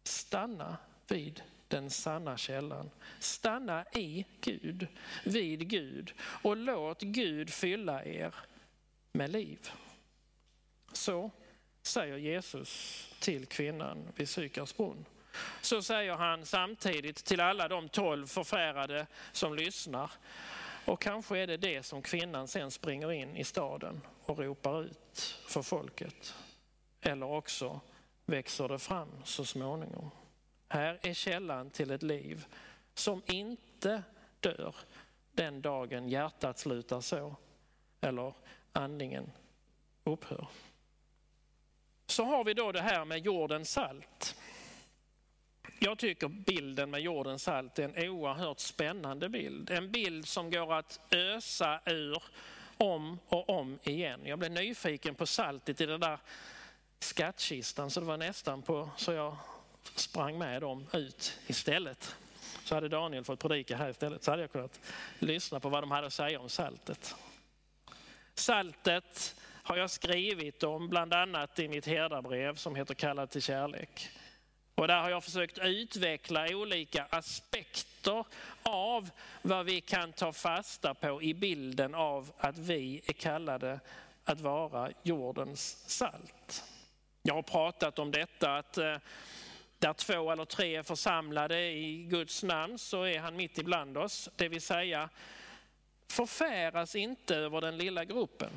Stanna 0.03 0.77
vid 1.07 1.41
den 1.67 1.89
sanna 1.89 2.37
källan. 2.37 2.89
Stanna 3.19 3.85
i 3.93 4.25
Gud, 4.41 4.87
vid 5.25 5.67
Gud 5.69 6.13
och 6.21 6.57
låt 6.57 7.01
Gud 7.01 7.49
fylla 7.49 8.05
er 8.05 8.35
med 9.11 9.31
liv. 9.31 9.69
Så 10.93 11.31
säger 11.81 12.17
Jesus 12.17 13.03
till 13.19 13.45
kvinnan 13.45 14.07
vid 14.15 14.29
Sykars 14.29 14.75
brunn. 14.75 15.05
Så 15.61 15.81
säger 15.81 16.13
han 16.13 16.45
samtidigt 16.45 17.25
till 17.25 17.41
alla 17.41 17.67
de 17.67 17.89
tolv 17.89 18.27
förfärade 18.27 19.07
som 19.31 19.55
lyssnar. 19.55 20.11
Och 20.85 21.01
kanske 21.01 21.37
är 21.37 21.47
det 21.47 21.57
det 21.57 21.83
som 21.83 22.01
kvinnan 22.01 22.47
sen 22.47 22.71
springer 22.71 23.11
in 23.11 23.37
i 23.37 23.43
staden 23.43 24.01
och 24.25 24.39
ropar 24.39 24.83
ut 24.83 25.39
för 25.47 25.61
folket. 25.61 26.35
Eller 27.01 27.25
också 27.25 27.79
växer 28.25 28.67
det 28.67 28.79
fram 28.79 29.09
så 29.23 29.45
småningom. 29.45 30.11
Här 30.67 30.99
är 31.01 31.13
källan 31.13 31.69
till 31.69 31.91
ett 31.91 32.03
liv 32.03 32.45
som 32.93 33.21
inte 33.25 34.03
dör 34.39 34.75
den 35.31 35.61
dagen 35.61 36.09
hjärtat 36.09 36.59
slutar 36.59 37.01
så 37.01 37.35
eller 38.01 38.33
andningen 38.73 39.31
upphör. 40.03 40.47
Så 42.05 42.23
har 42.23 42.43
vi 42.43 42.53
då 42.53 42.71
det 42.71 42.81
här 42.81 43.05
med 43.05 43.25
jordens 43.25 43.71
salt. 43.71 44.35
Jag 45.83 45.97
tycker 45.97 46.27
bilden 46.27 46.89
med 46.89 47.01
jordens 47.01 47.43
salt 47.43 47.79
är 47.79 47.83
en 47.83 48.09
oerhört 48.09 48.59
spännande 48.59 49.29
bild. 49.29 49.69
En 49.69 49.91
bild 49.91 50.27
som 50.27 50.51
går 50.51 50.73
att 50.73 50.99
ösa 51.11 51.79
ur 51.85 52.23
om 52.77 53.19
och 53.27 53.49
om 53.49 53.79
igen. 53.83 54.21
Jag 54.25 54.39
blev 54.39 54.51
nyfiken 54.51 55.15
på 55.15 55.25
saltet 55.25 55.81
i 55.81 55.85
den 55.85 55.99
där 55.99 56.19
skattkistan 56.99 57.91
så 57.91 57.99
det 57.99 58.05
var 58.05 58.17
nästan 58.17 58.61
på 58.61 58.89
så 58.97 59.11
jag 59.11 59.35
sprang 59.95 60.37
med 60.37 60.61
dem 60.61 60.87
ut 60.93 61.39
istället. 61.47 62.15
Så 62.63 62.75
hade 62.75 62.89
Daniel 62.89 63.23
fått 63.23 63.39
predika 63.39 63.77
här 63.77 63.89
istället 63.89 64.23
så 64.23 64.31
hade 64.31 64.43
jag 64.43 64.51
kunnat 64.51 64.79
lyssna 65.19 65.59
på 65.59 65.69
vad 65.69 65.83
de 65.83 65.91
hade 65.91 66.07
att 66.07 66.13
säga 66.13 66.39
om 66.39 66.49
saltet. 66.49 67.15
Saltet 68.33 69.35
har 69.63 69.77
jag 69.77 69.89
skrivit 69.89 70.63
om 70.63 70.89
bland 70.89 71.13
annat 71.13 71.59
i 71.59 71.67
mitt 71.67 71.85
herdabrev 71.85 72.55
som 72.55 72.75
heter 72.75 72.93
Kallad 72.93 73.29
till 73.29 73.41
kärlek. 73.41 74.09
Och 74.81 74.87
där 74.87 75.01
har 75.01 75.09
jag 75.09 75.23
försökt 75.23 75.57
utveckla 75.57 76.47
olika 76.55 77.07
aspekter 77.09 78.25
av 78.63 79.09
vad 79.41 79.65
vi 79.65 79.81
kan 79.81 80.13
ta 80.13 80.33
fasta 80.33 80.93
på 80.93 81.21
i 81.21 81.33
bilden 81.33 81.95
av 81.95 82.31
att 82.37 82.57
vi 82.57 83.01
är 83.05 83.13
kallade 83.13 83.79
att 84.23 84.39
vara 84.39 84.89
jordens 85.03 85.89
salt. 85.89 86.63
Jag 87.21 87.33
har 87.33 87.41
pratat 87.41 87.99
om 87.99 88.11
detta 88.11 88.57
att 88.57 88.77
eh, 88.77 88.97
där 89.79 89.93
två 89.93 90.31
eller 90.31 90.45
tre 90.45 90.75
är 90.75 90.83
församlade 90.83 91.71
i 91.71 92.03
Guds 92.03 92.43
namn 92.43 92.77
så 92.79 93.03
är 93.03 93.19
han 93.19 93.35
mitt 93.35 93.57
ibland 93.57 93.97
oss. 93.97 94.29
Det 94.35 94.47
vill 94.47 94.61
säga, 94.61 95.09
förfäras 96.07 96.95
inte 96.95 97.35
över 97.35 97.61
den 97.61 97.77
lilla 97.77 98.05
gruppen. 98.05 98.51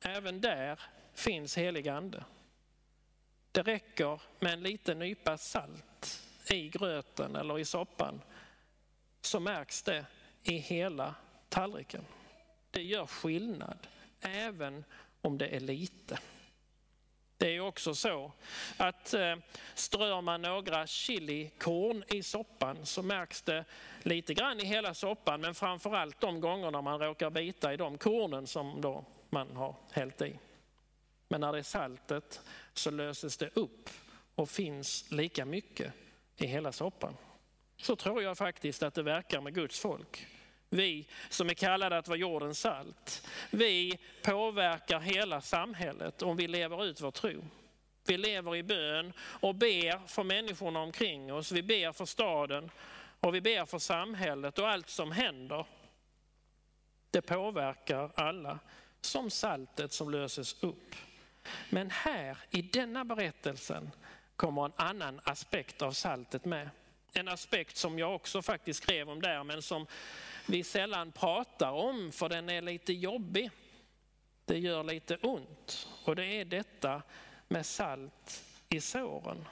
Även 0.00 0.40
där 0.40 0.80
finns 1.14 1.56
helig 1.58 1.88
ande. 1.88 2.24
Det 3.54 3.62
räcker 3.62 4.20
med 4.38 4.52
en 4.52 4.62
liten 4.62 4.98
nypa 4.98 5.38
salt 5.38 6.22
i 6.50 6.68
gröten 6.68 7.36
eller 7.36 7.58
i 7.58 7.64
soppan 7.64 8.20
så 9.20 9.40
märks 9.40 9.82
det 9.82 10.06
i 10.42 10.58
hela 10.58 11.14
tallriken. 11.48 12.04
Det 12.70 12.82
gör 12.82 13.06
skillnad, 13.06 13.78
även 14.20 14.84
om 15.20 15.38
det 15.38 15.46
är 15.56 15.60
lite. 15.60 16.18
Det 17.36 17.56
är 17.56 17.60
också 17.60 17.94
så 17.94 18.32
att 18.76 19.14
eh, 19.14 19.36
strör 19.74 20.20
man 20.20 20.42
några 20.42 20.86
chilikorn 20.86 22.04
i 22.08 22.22
soppan 22.22 22.86
så 22.86 23.02
märks 23.02 23.42
det 23.42 23.64
lite 24.02 24.34
grann 24.34 24.60
i 24.60 24.64
hela 24.64 24.94
soppan 24.94 25.40
men 25.40 25.54
framförallt 25.54 26.20
de 26.20 26.40
gångerna 26.40 26.82
man 26.82 27.00
råkar 27.00 27.30
bita 27.30 27.74
i 27.74 27.76
de 27.76 27.98
kornen 27.98 28.46
som 28.46 28.80
då 28.80 29.04
man 29.30 29.56
har 29.56 29.76
hällt 29.90 30.22
i. 30.22 30.38
Men 31.28 31.40
när 31.40 31.52
det 31.52 31.58
är 31.58 31.62
saltet 31.62 32.40
så 32.74 32.90
löses 32.90 33.36
det 33.36 33.50
upp 33.56 33.90
och 34.34 34.50
finns 34.50 35.10
lika 35.10 35.44
mycket 35.44 35.92
i 36.36 36.46
hela 36.46 36.72
soppan. 36.72 37.16
Så 37.76 37.96
tror 37.96 38.22
jag 38.22 38.38
faktiskt 38.38 38.82
att 38.82 38.94
det 38.94 39.02
verkar 39.02 39.40
med 39.40 39.54
Guds 39.54 39.80
folk. 39.80 40.26
Vi 40.70 41.06
som 41.28 41.50
är 41.50 41.54
kallade 41.54 41.98
att 41.98 42.08
vara 42.08 42.18
jordens 42.18 42.60
salt. 42.60 43.26
Vi 43.50 43.98
påverkar 44.22 45.00
hela 45.00 45.40
samhället 45.40 46.22
om 46.22 46.36
vi 46.36 46.48
lever 46.48 46.84
ut 46.84 47.00
vår 47.00 47.10
tro. 47.10 47.44
Vi 48.06 48.18
lever 48.18 48.56
i 48.56 48.62
bön 48.62 49.12
och 49.18 49.54
ber 49.54 50.06
för 50.06 50.22
människorna 50.22 50.80
omkring 50.80 51.32
oss. 51.32 51.52
Vi 51.52 51.62
ber 51.62 51.92
för 51.92 52.04
staden 52.04 52.70
och 53.20 53.34
vi 53.34 53.40
ber 53.40 53.64
för 53.64 53.78
samhället 53.78 54.58
och 54.58 54.68
allt 54.68 54.88
som 54.88 55.12
händer. 55.12 55.66
Det 57.10 57.22
påverkar 57.22 58.10
alla 58.14 58.58
som 59.00 59.30
saltet 59.30 59.92
som 59.92 60.10
löses 60.10 60.62
upp. 60.62 60.94
Men 61.70 61.90
här 61.90 62.38
i 62.50 62.62
denna 62.62 63.04
berättelsen 63.04 63.90
kommer 64.36 64.64
en 64.64 64.72
annan 64.76 65.20
aspekt 65.24 65.82
av 65.82 65.92
saltet 65.92 66.44
med. 66.44 66.70
En 67.12 67.28
aspekt 67.28 67.76
som 67.76 67.98
jag 67.98 68.14
också 68.14 68.42
faktiskt 68.42 68.82
skrev 68.82 69.10
om 69.10 69.22
där 69.22 69.44
men 69.44 69.62
som 69.62 69.86
vi 70.46 70.64
sällan 70.64 71.12
pratar 71.12 71.70
om 71.70 72.12
för 72.12 72.28
den 72.28 72.48
är 72.48 72.62
lite 72.62 72.92
jobbig. 72.92 73.50
Det 74.44 74.58
gör 74.58 74.84
lite 74.84 75.16
ont 75.16 75.88
och 76.04 76.16
det 76.16 76.26
är 76.26 76.44
detta 76.44 77.02
med 77.48 77.66
salt 77.66 78.44
i 78.68 78.80
såren. 78.80 79.44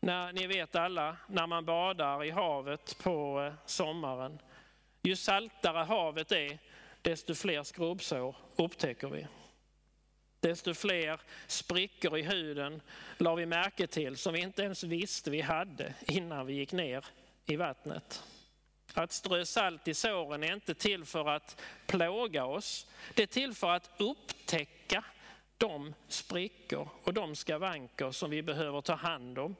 När, 0.00 0.32
ni 0.32 0.46
vet 0.46 0.74
alla, 0.74 1.16
när 1.26 1.46
man 1.46 1.64
badar 1.64 2.24
i 2.24 2.30
havet 2.30 2.98
på 3.02 3.40
eh, 3.40 3.52
sommaren, 3.66 4.38
ju 5.02 5.16
saltare 5.16 5.84
havet 5.84 6.32
är, 6.32 6.58
desto 7.02 7.34
fler 7.34 7.62
skrubbsår 7.62 8.36
upptäcker 8.56 9.08
vi. 9.08 9.26
Desto 10.40 10.74
fler 10.74 11.20
sprickor 11.46 12.18
i 12.18 12.22
huden 12.22 12.82
la 13.18 13.34
vi 13.34 13.46
märke 13.46 13.86
till 13.86 14.16
som 14.16 14.32
vi 14.32 14.40
inte 14.40 14.62
ens 14.62 14.84
visste 14.84 15.30
vi 15.30 15.40
hade 15.40 15.94
innan 16.06 16.46
vi 16.46 16.54
gick 16.54 16.72
ner 16.72 17.04
i 17.46 17.56
vattnet. 17.56 18.22
Att 18.94 19.12
strö 19.12 19.44
salt 19.44 19.88
i 19.88 19.94
såren 19.94 20.42
är 20.42 20.52
inte 20.52 20.74
till 20.74 21.04
för 21.04 21.28
att 21.28 21.60
plåga 21.86 22.44
oss. 22.44 22.86
Det 23.14 23.22
är 23.22 23.26
till 23.26 23.54
för 23.54 23.70
att 23.70 23.90
upptäcka 23.98 25.04
de 25.58 25.94
sprickor 26.08 26.88
och 27.04 27.14
de 27.14 27.36
skavanker 27.36 28.10
som 28.10 28.30
vi 28.30 28.42
behöver 28.42 28.80
ta 28.80 28.94
hand 28.94 29.38
om. 29.38 29.56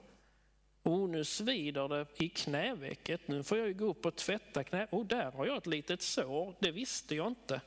Oh, 0.83 1.09
nu 1.09 1.25
svider 1.25 1.89
det 1.89 2.07
i 2.19 2.29
knävecket. 2.29 3.29
Nu 3.29 3.43
får 3.43 3.59
jag 3.59 3.67
ju 3.67 3.75
gå 3.75 3.85
upp 3.85 4.07
och 4.07 4.17
tvätta 4.17 4.65
knä. 4.65 4.87
Oh, 4.91 5.07
där 5.07 5.33
har 5.33 5.47
jag 5.47 5.57
ett 5.57 5.67
litet 5.67 6.03
sår. 6.03 6.55
Det 6.59 6.71
visste 6.71 7.15
jag 7.15 7.27
inte. 7.27 7.61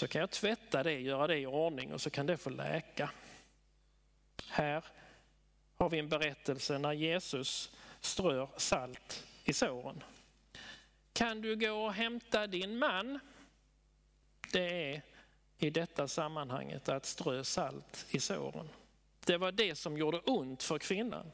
Så 0.00 0.08
kan 0.08 0.20
jag 0.20 0.30
tvätta 0.30 0.82
det, 0.82 1.00
göra 1.00 1.26
det 1.26 1.38
i 1.38 1.46
ordning 1.46 1.92
och 1.92 2.00
så 2.00 2.10
kan 2.10 2.26
det 2.26 2.36
få 2.36 2.50
läka. 2.50 3.10
Här 4.48 4.84
har 5.76 5.90
vi 5.90 5.98
en 5.98 6.08
berättelse 6.08 6.78
när 6.78 6.92
Jesus 6.92 7.76
strör 8.00 8.48
salt 8.56 9.26
i 9.44 9.52
såren. 9.52 10.02
Kan 11.12 11.40
du 11.40 11.56
gå 11.56 11.72
och 11.72 11.92
hämta 11.92 12.46
din 12.46 12.78
man? 12.78 13.18
Det 14.52 14.92
är 14.94 15.02
i 15.58 15.70
detta 15.70 16.08
sammanhanget 16.08 16.88
att 16.88 17.06
strö 17.06 17.44
salt 17.44 18.06
i 18.10 18.20
såren. 18.20 18.68
Det 19.24 19.36
var 19.36 19.52
det 19.52 19.74
som 19.74 19.96
gjorde 19.96 20.18
ont 20.18 20.62
för 20.62 20.78
kvinnan. 20.78 21.32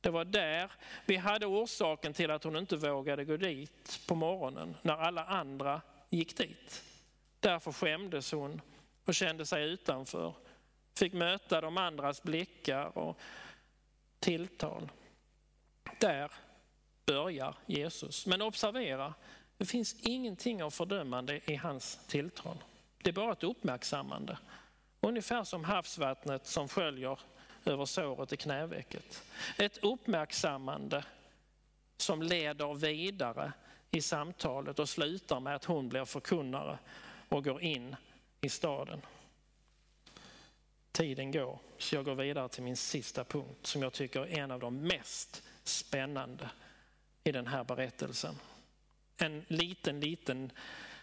Det 0.00 0.10
var 0.10 0.24
där 0.24 0.72
vi 1.06 1.16
hade 1.16 1.46
orsaken 1.46 2.12
till 2.12 2.30
att 2.30 2.44
hon 2.44 2.56
inte 2.56 2.76
vågade 2.76 3.24
gå 3.24 3.36
dit 3.36 4.00
på 4.06 4.14
morgonen 4.14 4.76
när 4.82 4.96
alla 4.96 5.24
andra 5.24 5.80
gick 6.10 6.36
dit. 6.36 6.82
Därför 7.40 7.72
skämdes 7.72 8.32
hon 8.32 8.60
och 9.04 9.14
kände 9.14 9.46
sig 9.46 9.64
utanför. 9.64 10.34
Fick 10.94 11.12
möta 11.12 11.60
de 11.60 11.76
andras 11.76 12.22
blickar 12.22 12.98
och 12.98 13.18
tilltal. 14.18 14.88
Där 15.98 16.32
börjar 17.06 17.54
Jesus. 17.66 18.26
Men 18.26 18.42
observera, 18.42 19.14
det 19.56 19.64
finns 19.64 19.96
ingenting 20.00 20.62
av 20.62 20.70
fördömande 20.70 21.40
i 21.44 21.56
hans 21.56 21.98
tilltal. 22.06 22.56
Det 23.02 23.10
är 23.10 23.14
bara 23.14 23.32
ett 23.32 23.44
uppmärksammande. 23.44 24.38
Ungefär 25.00 25.44
som 25.44 25.64
havsvattnet 25.64 26.46
som 26.46 26.68
sköljer 26.68 27.18
över 27.64 27.84
såret 27.84 28.32
i 28.32 28.36
knävecket. 28.36 29.24
Ett 29.58 29.78
uppmärksammande 29.78 31.04
som 31.96 32.22
leder 32.22 32.74
vidare 32.74 33.52
i 33.90 34.00
samtalet 34.00 34.78
och 34.78 34.88
slutar 34.88 35.40
med 35.40 35.54
att 35.54 35.64
hon 35.64 35.88
blir 35.88 36.04
förkunnare 36.04 36.78
och 37.30 37.44
går 37.44 37.62
in 37.62 37.96
i 38.40 38.48
staden. 38.48 39.02
tiden 40.92 41.32
går 41.32 41.58
så 41.78 41.94
jag 41.94 42.04
går 42.04 42.14
vidare 42.14 42.48
till 42.48 42.62
min 42.62 42.76
sista 42.76 43.24
punkt 43.24 43.66
som 43.66 43.82
jag 43.82 43.92
tycker 43.92 44.20
är 44.20 44.38
en 44.38 44.50
av 44.50 44.60
de 44.60 44.82
mest 44.82 45.42
spännande 45.64 46.50
i 47.24 47.32
den 47.32 47.46
här 47.46 47.64
berättelsen. 47.64 48.34
En 49.16 49.44
liten, 49.48 50.00
liten 50.00 50.52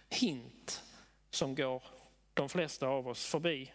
hint 0.09 0.83
som 1.29 1.55
går 1.55 1.83
de 2.33 2.49
flesta 2.49 2.87
av 2.87 3.07
oss 3.07 3.25
förbi 3.25 3.71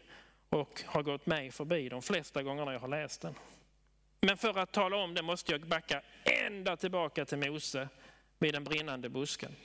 och 0.49 0.83
har 0.87 1.03
gått 1.03 1.27
mig 1.27 1.51
förbi 1.51 1.89
de 1.89 2.03
flesta 2.03 2.43
gångerna 2.43 2.73
jag 2.73 2.81
har 2.81 2.89
läst 2.89 3.21
den. 3.21 3.35
Men 4.21 4.37
för 4.37 4.59
att 4.59 4.73
tala 4.73 4.97
om 4.97 5.15
det 5.15 5.23
måste 5.23 5.53
jag 5.53 5.67
backa 5.67 6.03
ända 6.25 6.77
tillbaka 6.77 7.25
till 7.25 7.39
Mose 7.39 7.89
vid 8.39 8.55
den 8.55 8.65
brinnande 8.65 9.09
busken. 9.09 9.57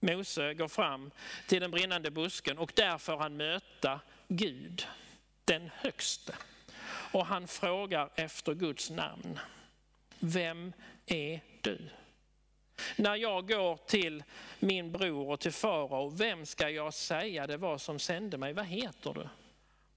Mose 0.00 0.54
går 0.54 0.68
fram 0.68 1.10
till 1.46 1.60
den 1.60 1.70
brinnande 1.70 2.10
busken 2.10 2.58
och 2.58 2.72
där 2.74 2.98
får 2.98 3.16
han 3.16 3.36
möta 3.36 4.00
Gud, 4.28 4.86
den 5.44 5.70
högste. 5.74 6.34
Och 7.12 7.26
han 7.26 7.48
frågar 7.48 8.10
efter 8.14 8.54
Guds 8.54 8.90
namn. 8.90 9.38
Vem 10.18 10.72
är 11.06 11.40
du? 11.60 11.88
När 12.96 13.16
jag 13.16 13.48
går 13.48 13.76
till 13.76 14.24
min 14.58 14.92
bror 14.92 15.30
och 15.30 15.40
till 15.40 15.52
farao, 15.52 16.08
vem 16.08 16.46
ska 16.46 16.70
jag 16.70 16.94
säga 16.94 17.46
det 17.46 17.56
var 17.56 17.78
som 17.78 17.98
sände 17.98 18.38
mig? 18.38 18.52
Vad 18.52 18.66
heter 18.66 19.14
du? 19.14 19.28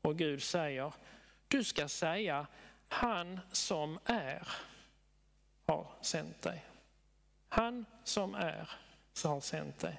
Och 0.02 0.18
Gud 0.18 0.44
säger, 0.44 0.94
du 1.48 1.64
ska 1.64 1.88
säga 1.88 2.48
han 2.88 3.40
som 3.52 4.00
är 4.06 4.48
har 5.66 5.88
sänt 6.02 6.42
dig. 6.42 6.66
Han 7.50 7.86
som 8.04 8.36
är 8.36 8.70
har 9.24 9.42
sänt 9.42 9.80
dig. 9.80 9.98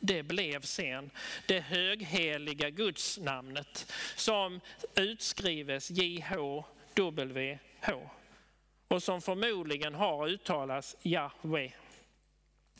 Det 0.00 0.22
blev 0.22 0.60
sen 0.60 1.10
det 1.46 1.60
högheliga 1.60 2.70
gudsnamnet 2.70 3.92
som 4.16 4.60
utskrives 4.94 5.90
JHWH 5.90 7.60
och 8.88 9.02
som 9.02 9.22
förmodligen 9.22 9.94
har 9.94 10.28
uttalats 10.28 10.96
Jahwe. 11.02 11.72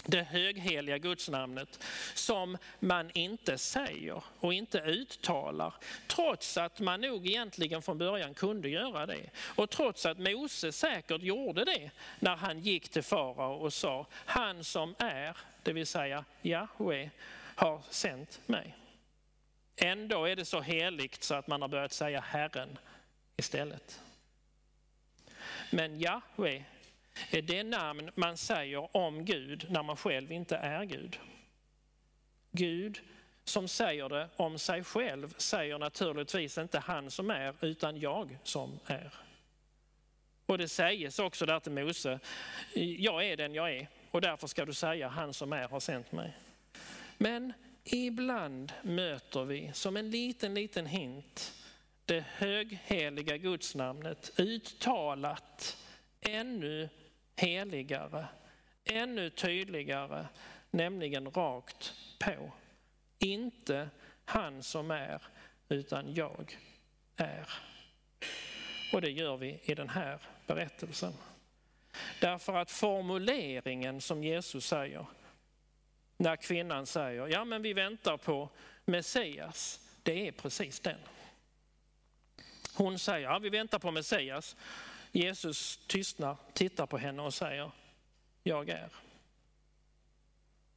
Det 0.04 0.22
högheliga 0.22 0.98
gudsnamnet 0.98 1.84
som 2.14 2.58
man 2.80 3.10
inte 3.14 3.58
säger 3.58 4.22
och 4.40 4.54
inte 4.54 4.78
uttalar 4.80 5.74
trots 6.06 6.56
att 6.56 6.80
man 6.80 7.00
nog 7.00 7.26
egentligen 7.26 7.82
från 7.82 7.98
början 7.98 8.34
kunde 8.34 8.68
göra 8.68 9.06
det. 9.06 9.30
Och 9.38 9.70
trots 9.70 10.06
att 10.06 10.18
Mose 10.18 10.72
säkert 10.72 11.22
gjorde 11.22 11.64
det 11.64 11.90
när 12.18 12.36
han 12.36 12.60
gick 12.60 12.88
till 12.88 13.02
farao 13.02 13.52
och 13.52 13.72
sa 13.72 14.06
han 14.12 14.64
som 14.64 14.94
är, 14.98 15.36
det 15.62 15.72
vill 15.72 15.86
säga 15.86 16.24
Jahwe, 16.42 17.10
har 17.54 17.82
sänt 17.90 18.40
mig. 18.46 18.76
Ändå 19.76 20.24
är 20.24 20.36
det 20.36 20.44
så 20.44 20.60
heligt 20.60 21.22
så 21.22 21.34
att 21.34 21.46
man 21.46 21.62
har 21.62 21.68
börjat 21.68 21.92
säga 21.92 22.20
Herren 22.20 22.78
istället. 23.36 24.00
Men 25.70 26.00
Jahwe 26.00 26.64
Eh, 27.30 27.38
är 27.38 27.42
det 27.42 27.62
namn 27.62 28.10
man 28.14 28.36
säger 28.36 28.96
om 28.96 29.24
Gud 29.24 29.66
när 29.70 29.82
man 29.82 29.96
själv 29.96 30.32
inte 30.32 30.56
är 30.56 30.84
Gud. 30.84 31.18
Gud 32.50 33.00
som 33.44 33.68
säger 33.68 34.08
det 34.08 34.28
om 34.36 34.58
sig 34.58 34.84
själv 34.84 35.34
säger 35.38 35.78
naturligtvis 35.78 36.58
inte 36.58 36.78
han 36.78 37.10
som 37.10 37.30
är 37.30 37.54
utan 37.60 38.00
jag 38.00 38.38
som 38.42 38.78
är. 38.86 39.14
Och 40.46 40.58
det 40.58 40.68
sägs 40.68 41.18
också 41.18 41.46
där 41.46 41.60
till 41.60 41.72
Mose, 41.72 42.20
jag 42.98 43.24
är 43.24 43.36
den 43.36 43.54
jag 43.54 43.72
är 43.72 43.88
och 44.10 44.20
därför 44.20 44.46
ska 44.46 44.64
du 44.64 44.74
säga 44.74 45.08
han 45.08 45.34
som 45.34 45.52
är 45.52 45.68
har 45.68 45.80
sänt 45.80 46.12
mig. 46.12 46.32
Men 47.18 47.52
ibland 47.84 48.72
möter 48.82 49.44
vi 49.44 49.70
som 49.74 49.96
en 49.96 50.10
liten, 50.10 50.54
liten 50.54 50.86
hint 50.86 51.52
det 52.04 52.24
högheliga 52.36 53.36
gudsnamnet 53.36 54.30
uttalat 54.36 55.76
ännu 56.20 56.88
heligare, 57.36 58.26
ännu 58.84 59.30
tydligare, 59.30 60.26
nämligen 60.70 61.30
rakt 61.30 61.94
på. 62.18 62.52
Inte 63.18 63.88
han 64.24 64.62
som 64.62 64.90
är, 64.90 65.22
utan 65.68 66.14
jag 66.14 66.58
är. 67.16 67.48
Och 68.92 69.00
det 69.00 69.10
gör 69.10 69.36
vi 69.36 69.60
i 69.64 69.74
den 69.74 69.88
här 69.88 70.20
berättelsen. 70.46 71.12
Därför 72.20 72.56
att 72.56 72.70
formuleringen 72.70 74.00
som 74.00 74.24
Jesus 74.24 74.66
säger, 74.66 75.06
när 76.16 76.36
kvinnan 76.36 76.86
säger, 76.86 77.26
ja 77.26 77.44
men 77.44 77.62
vi 77.62 77.72
väntar 77.72 78.16
på 78.16 78.48
Messias, 78.84 79.80
det 80.02 80.28
är 80.28 80.32
precis 80.32 80.80
den. 80.80 80.98
Hon 82.74 82.98
säger, 82.98 83.28
ja 83.28 83.38
vi 83.38 83.48
väntar 83.48 83.78
på 83.78 83.90
Messias. 83.90 84.56
Jesus 85.16 85.80
tystnar, 85.86 86.36
tittar 86.52 86.86
på 86.86 86.98
henne 86.98 87.22
och 87.22 87.34
säger, 87.34 87.70
jag 88.42 88.68
är. 88.68 88.88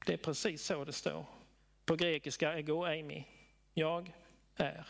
Det 0.06 0.14
är 0.14 0.18
precis 0.18 0.66
så 0.66 0.86
det 0.86 0.94
står. 0.94 1.26
På 1.86 1.96
grekiska 1.96 2.58
ego 2.58 2.86
eimi, 2.86 3.26
jag 3.74 4.14
är. 4.56 4.88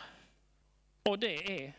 Och 1.04 1.20
det 1.20 1.64
är 1.64 1.74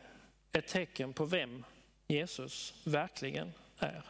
ett 0.52 0.66
tecken 0.66 1.12
på 1.12 1.24
vem 1.24 1.64
Jesus 2.06 2.74
verkligen 2.84 3.52
är. 3.78 4.02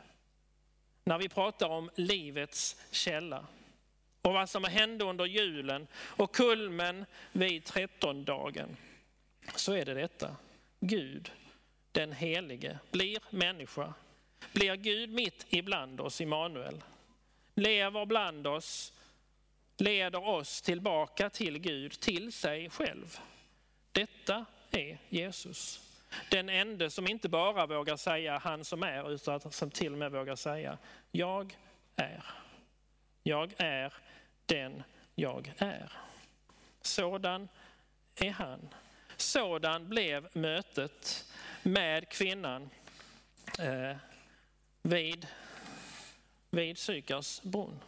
När 1.04 1.18
vi 1.18 1.28
pratar 1.28 1.68
om 1.68 1.90
livets 1.94 2.76
källa 2.90 3.46
och 4.22 4.32
vad 4.32 4.50
som 4.50 4.64
hände 4.64 5.04
under 5.04 5.26
julen 5.26 5.86
och 5.94 6.34
kulmen 6.34 7.06
vid 7.32 7.64
trettondagen 7.64 8.76
så 9.56 9.72
är 9.72 9.84
det 9.84 9.94
detta. 9.94 10.36
Gud 10.80 11.32
den 11.92 12.12
helige 12.12 12.78
blir 12.90 13.22
människa, 13.30 13.94
blir 14.52 14.76
Gud 14.76 15.10
mitt 15.10 15.46
ibland 15.48 16.00
oss, 16.00 16.20
Immanuel, 16.20 16.82
lever 17.54 18.06
bland 18.06 18.46
oss, 18.46 18.92
leder 19.76 20.28
oss 20.28 20.62
tillbaka 20.62 21.30
till 21.30 21.58
Gud, 21.58 22.00
till 22.00 22.32
sig 22.32 22.70
själv. 22.70 23.18
Detta 23.92 24.44
är 24.70 24.98
Jesus. 25.08 25.86
Den 26.30 26.48
enda 26.48 26.90
som 26.90 27.06
inte 27.06 27.28
bara 27.28 27.66
vågar 27.66 27.96
säga 27.96 28.38
han 28.38 28.64
som 28.64 28.82
är, 28.82 29.12
utan 29.12 29.40
som 29.40 29.70
till 29.70 29.92
och 29.92 29.98
med 29.98 30.12
vågar 30.12 30.36
säga 30.36 30.78
jag 31.10 31.58
är. 31.96 32.24
Jag 33.22 33.52
är 33.56 33.92
den 34.46 34.82
jag 35.14 35.52
är. 35.58 35.92
Sådan 36.82 37.48
är 38.16 38.30
han. 38.30 38.68
Sådan 39.16 39.88
blev 39.88 40.28
mötet 40.32 41.29
med 41.62 42.08
kvinnan 42.08 42.70
eh, 43.58 43.96
vid, 44.82 45.26
vid 46.50 46.78
Sykars 46.78 47.42
brunn. 47.42 47.80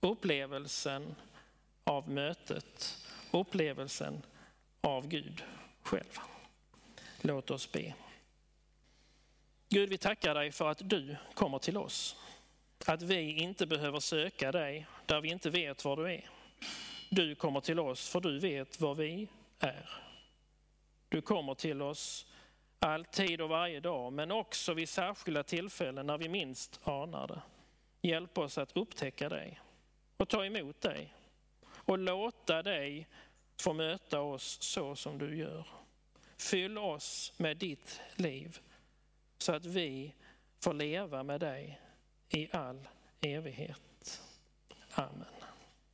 Upplevelsen 0.00 1.14
av 1.84 2.10
mötet, 2.10 2.98
upplevelsen 3.30 4.22
av 4.80 5.08
Gud 5.08 5.44
själv. 5.82 6.18
Låt 7.20 7.50
oss 7.50 7.72
be. 7.72 7.94
Gud, 9.68 9.88
vi 9.88 9.98
tackar 9.98 10.34
dig 10.34 10.52
för 10.52 10.68
att 10.68 10.88
du 10.90 11.16
kommer 11.34 11.58
till 11.58 11.76
oss. 11.76 12.16
Att 12.86 13.02
vi 13.02 13.42
inte 13.42 13.66
behöver 13.66 14.00
söka 14.00 14.52
dig 14.52 14.86
där 15.06 15.20
vi 15.20 15.28
inte 15.28 15.50
vet 15.50 15.84
var 15.84 15.96
du 15.96 16.12
är. 16.12 16.30
Du 17.08 17.34
kommer 17.34 17.60
till 17.60 17.78
oss 17.78 18.08
för 18.08 18.20
du 18.20 18.38
vet 18.38 18.80
var 18.80 18.94
vi 18.94 19.28
är. 19.58 19.90
Du 21.08 21.20
kommer 21.20 21.54
till 21.54 21.82
oss 21.82 22.26
alltid 22.78 23.40
och 23.40 23.48
varje 23.48 23.80
dag, 23.80 24.12
men 24.12 24.30
också 24.30 24.74
vid 24.74 24.88
särskilda 24.88 25.42
tillfällen 25.42 26.06
när 26.06 26.18
vi 26.18 26.28
minst 26.28 26.80
anar 26.84 27.26
det. 27.26 27.42
Hjälp 28.08 28.38
oss 28.38 28.58
att 28.58 28.76
upptäcka 28.76 29.28
dig 29.28 29.60
och 30.16 30.28
ta 30.28 30.44
emot 30.44 30.80
dig 30.80 31.14
och 31.68 31.98
låta 31.98 32.62
dig 32.62 33.08
få 33.60 33.72
möta 33.72 34.20
oss 34.20 34.62
så 34.62 34.96
som 34.96 35.18
du 35.18 35.36
gör. 35.36 35.66
Fyll 36.36 36.78
oss 36.78 37.32
med 37.36 37.56
ditt 37.56 38.00
liv 38.14 38.58
så 39.38 39.54
att 39.54 39.64
vi 39.64 40.14
får 40.60 40.74
leva 40.74 41.22
med 41.22 41.40
dig 41.40 41.80
i 42.28 42.48
all 42.52 42.88
evighet. 43.20 44.22
Amen. 44.90 45.35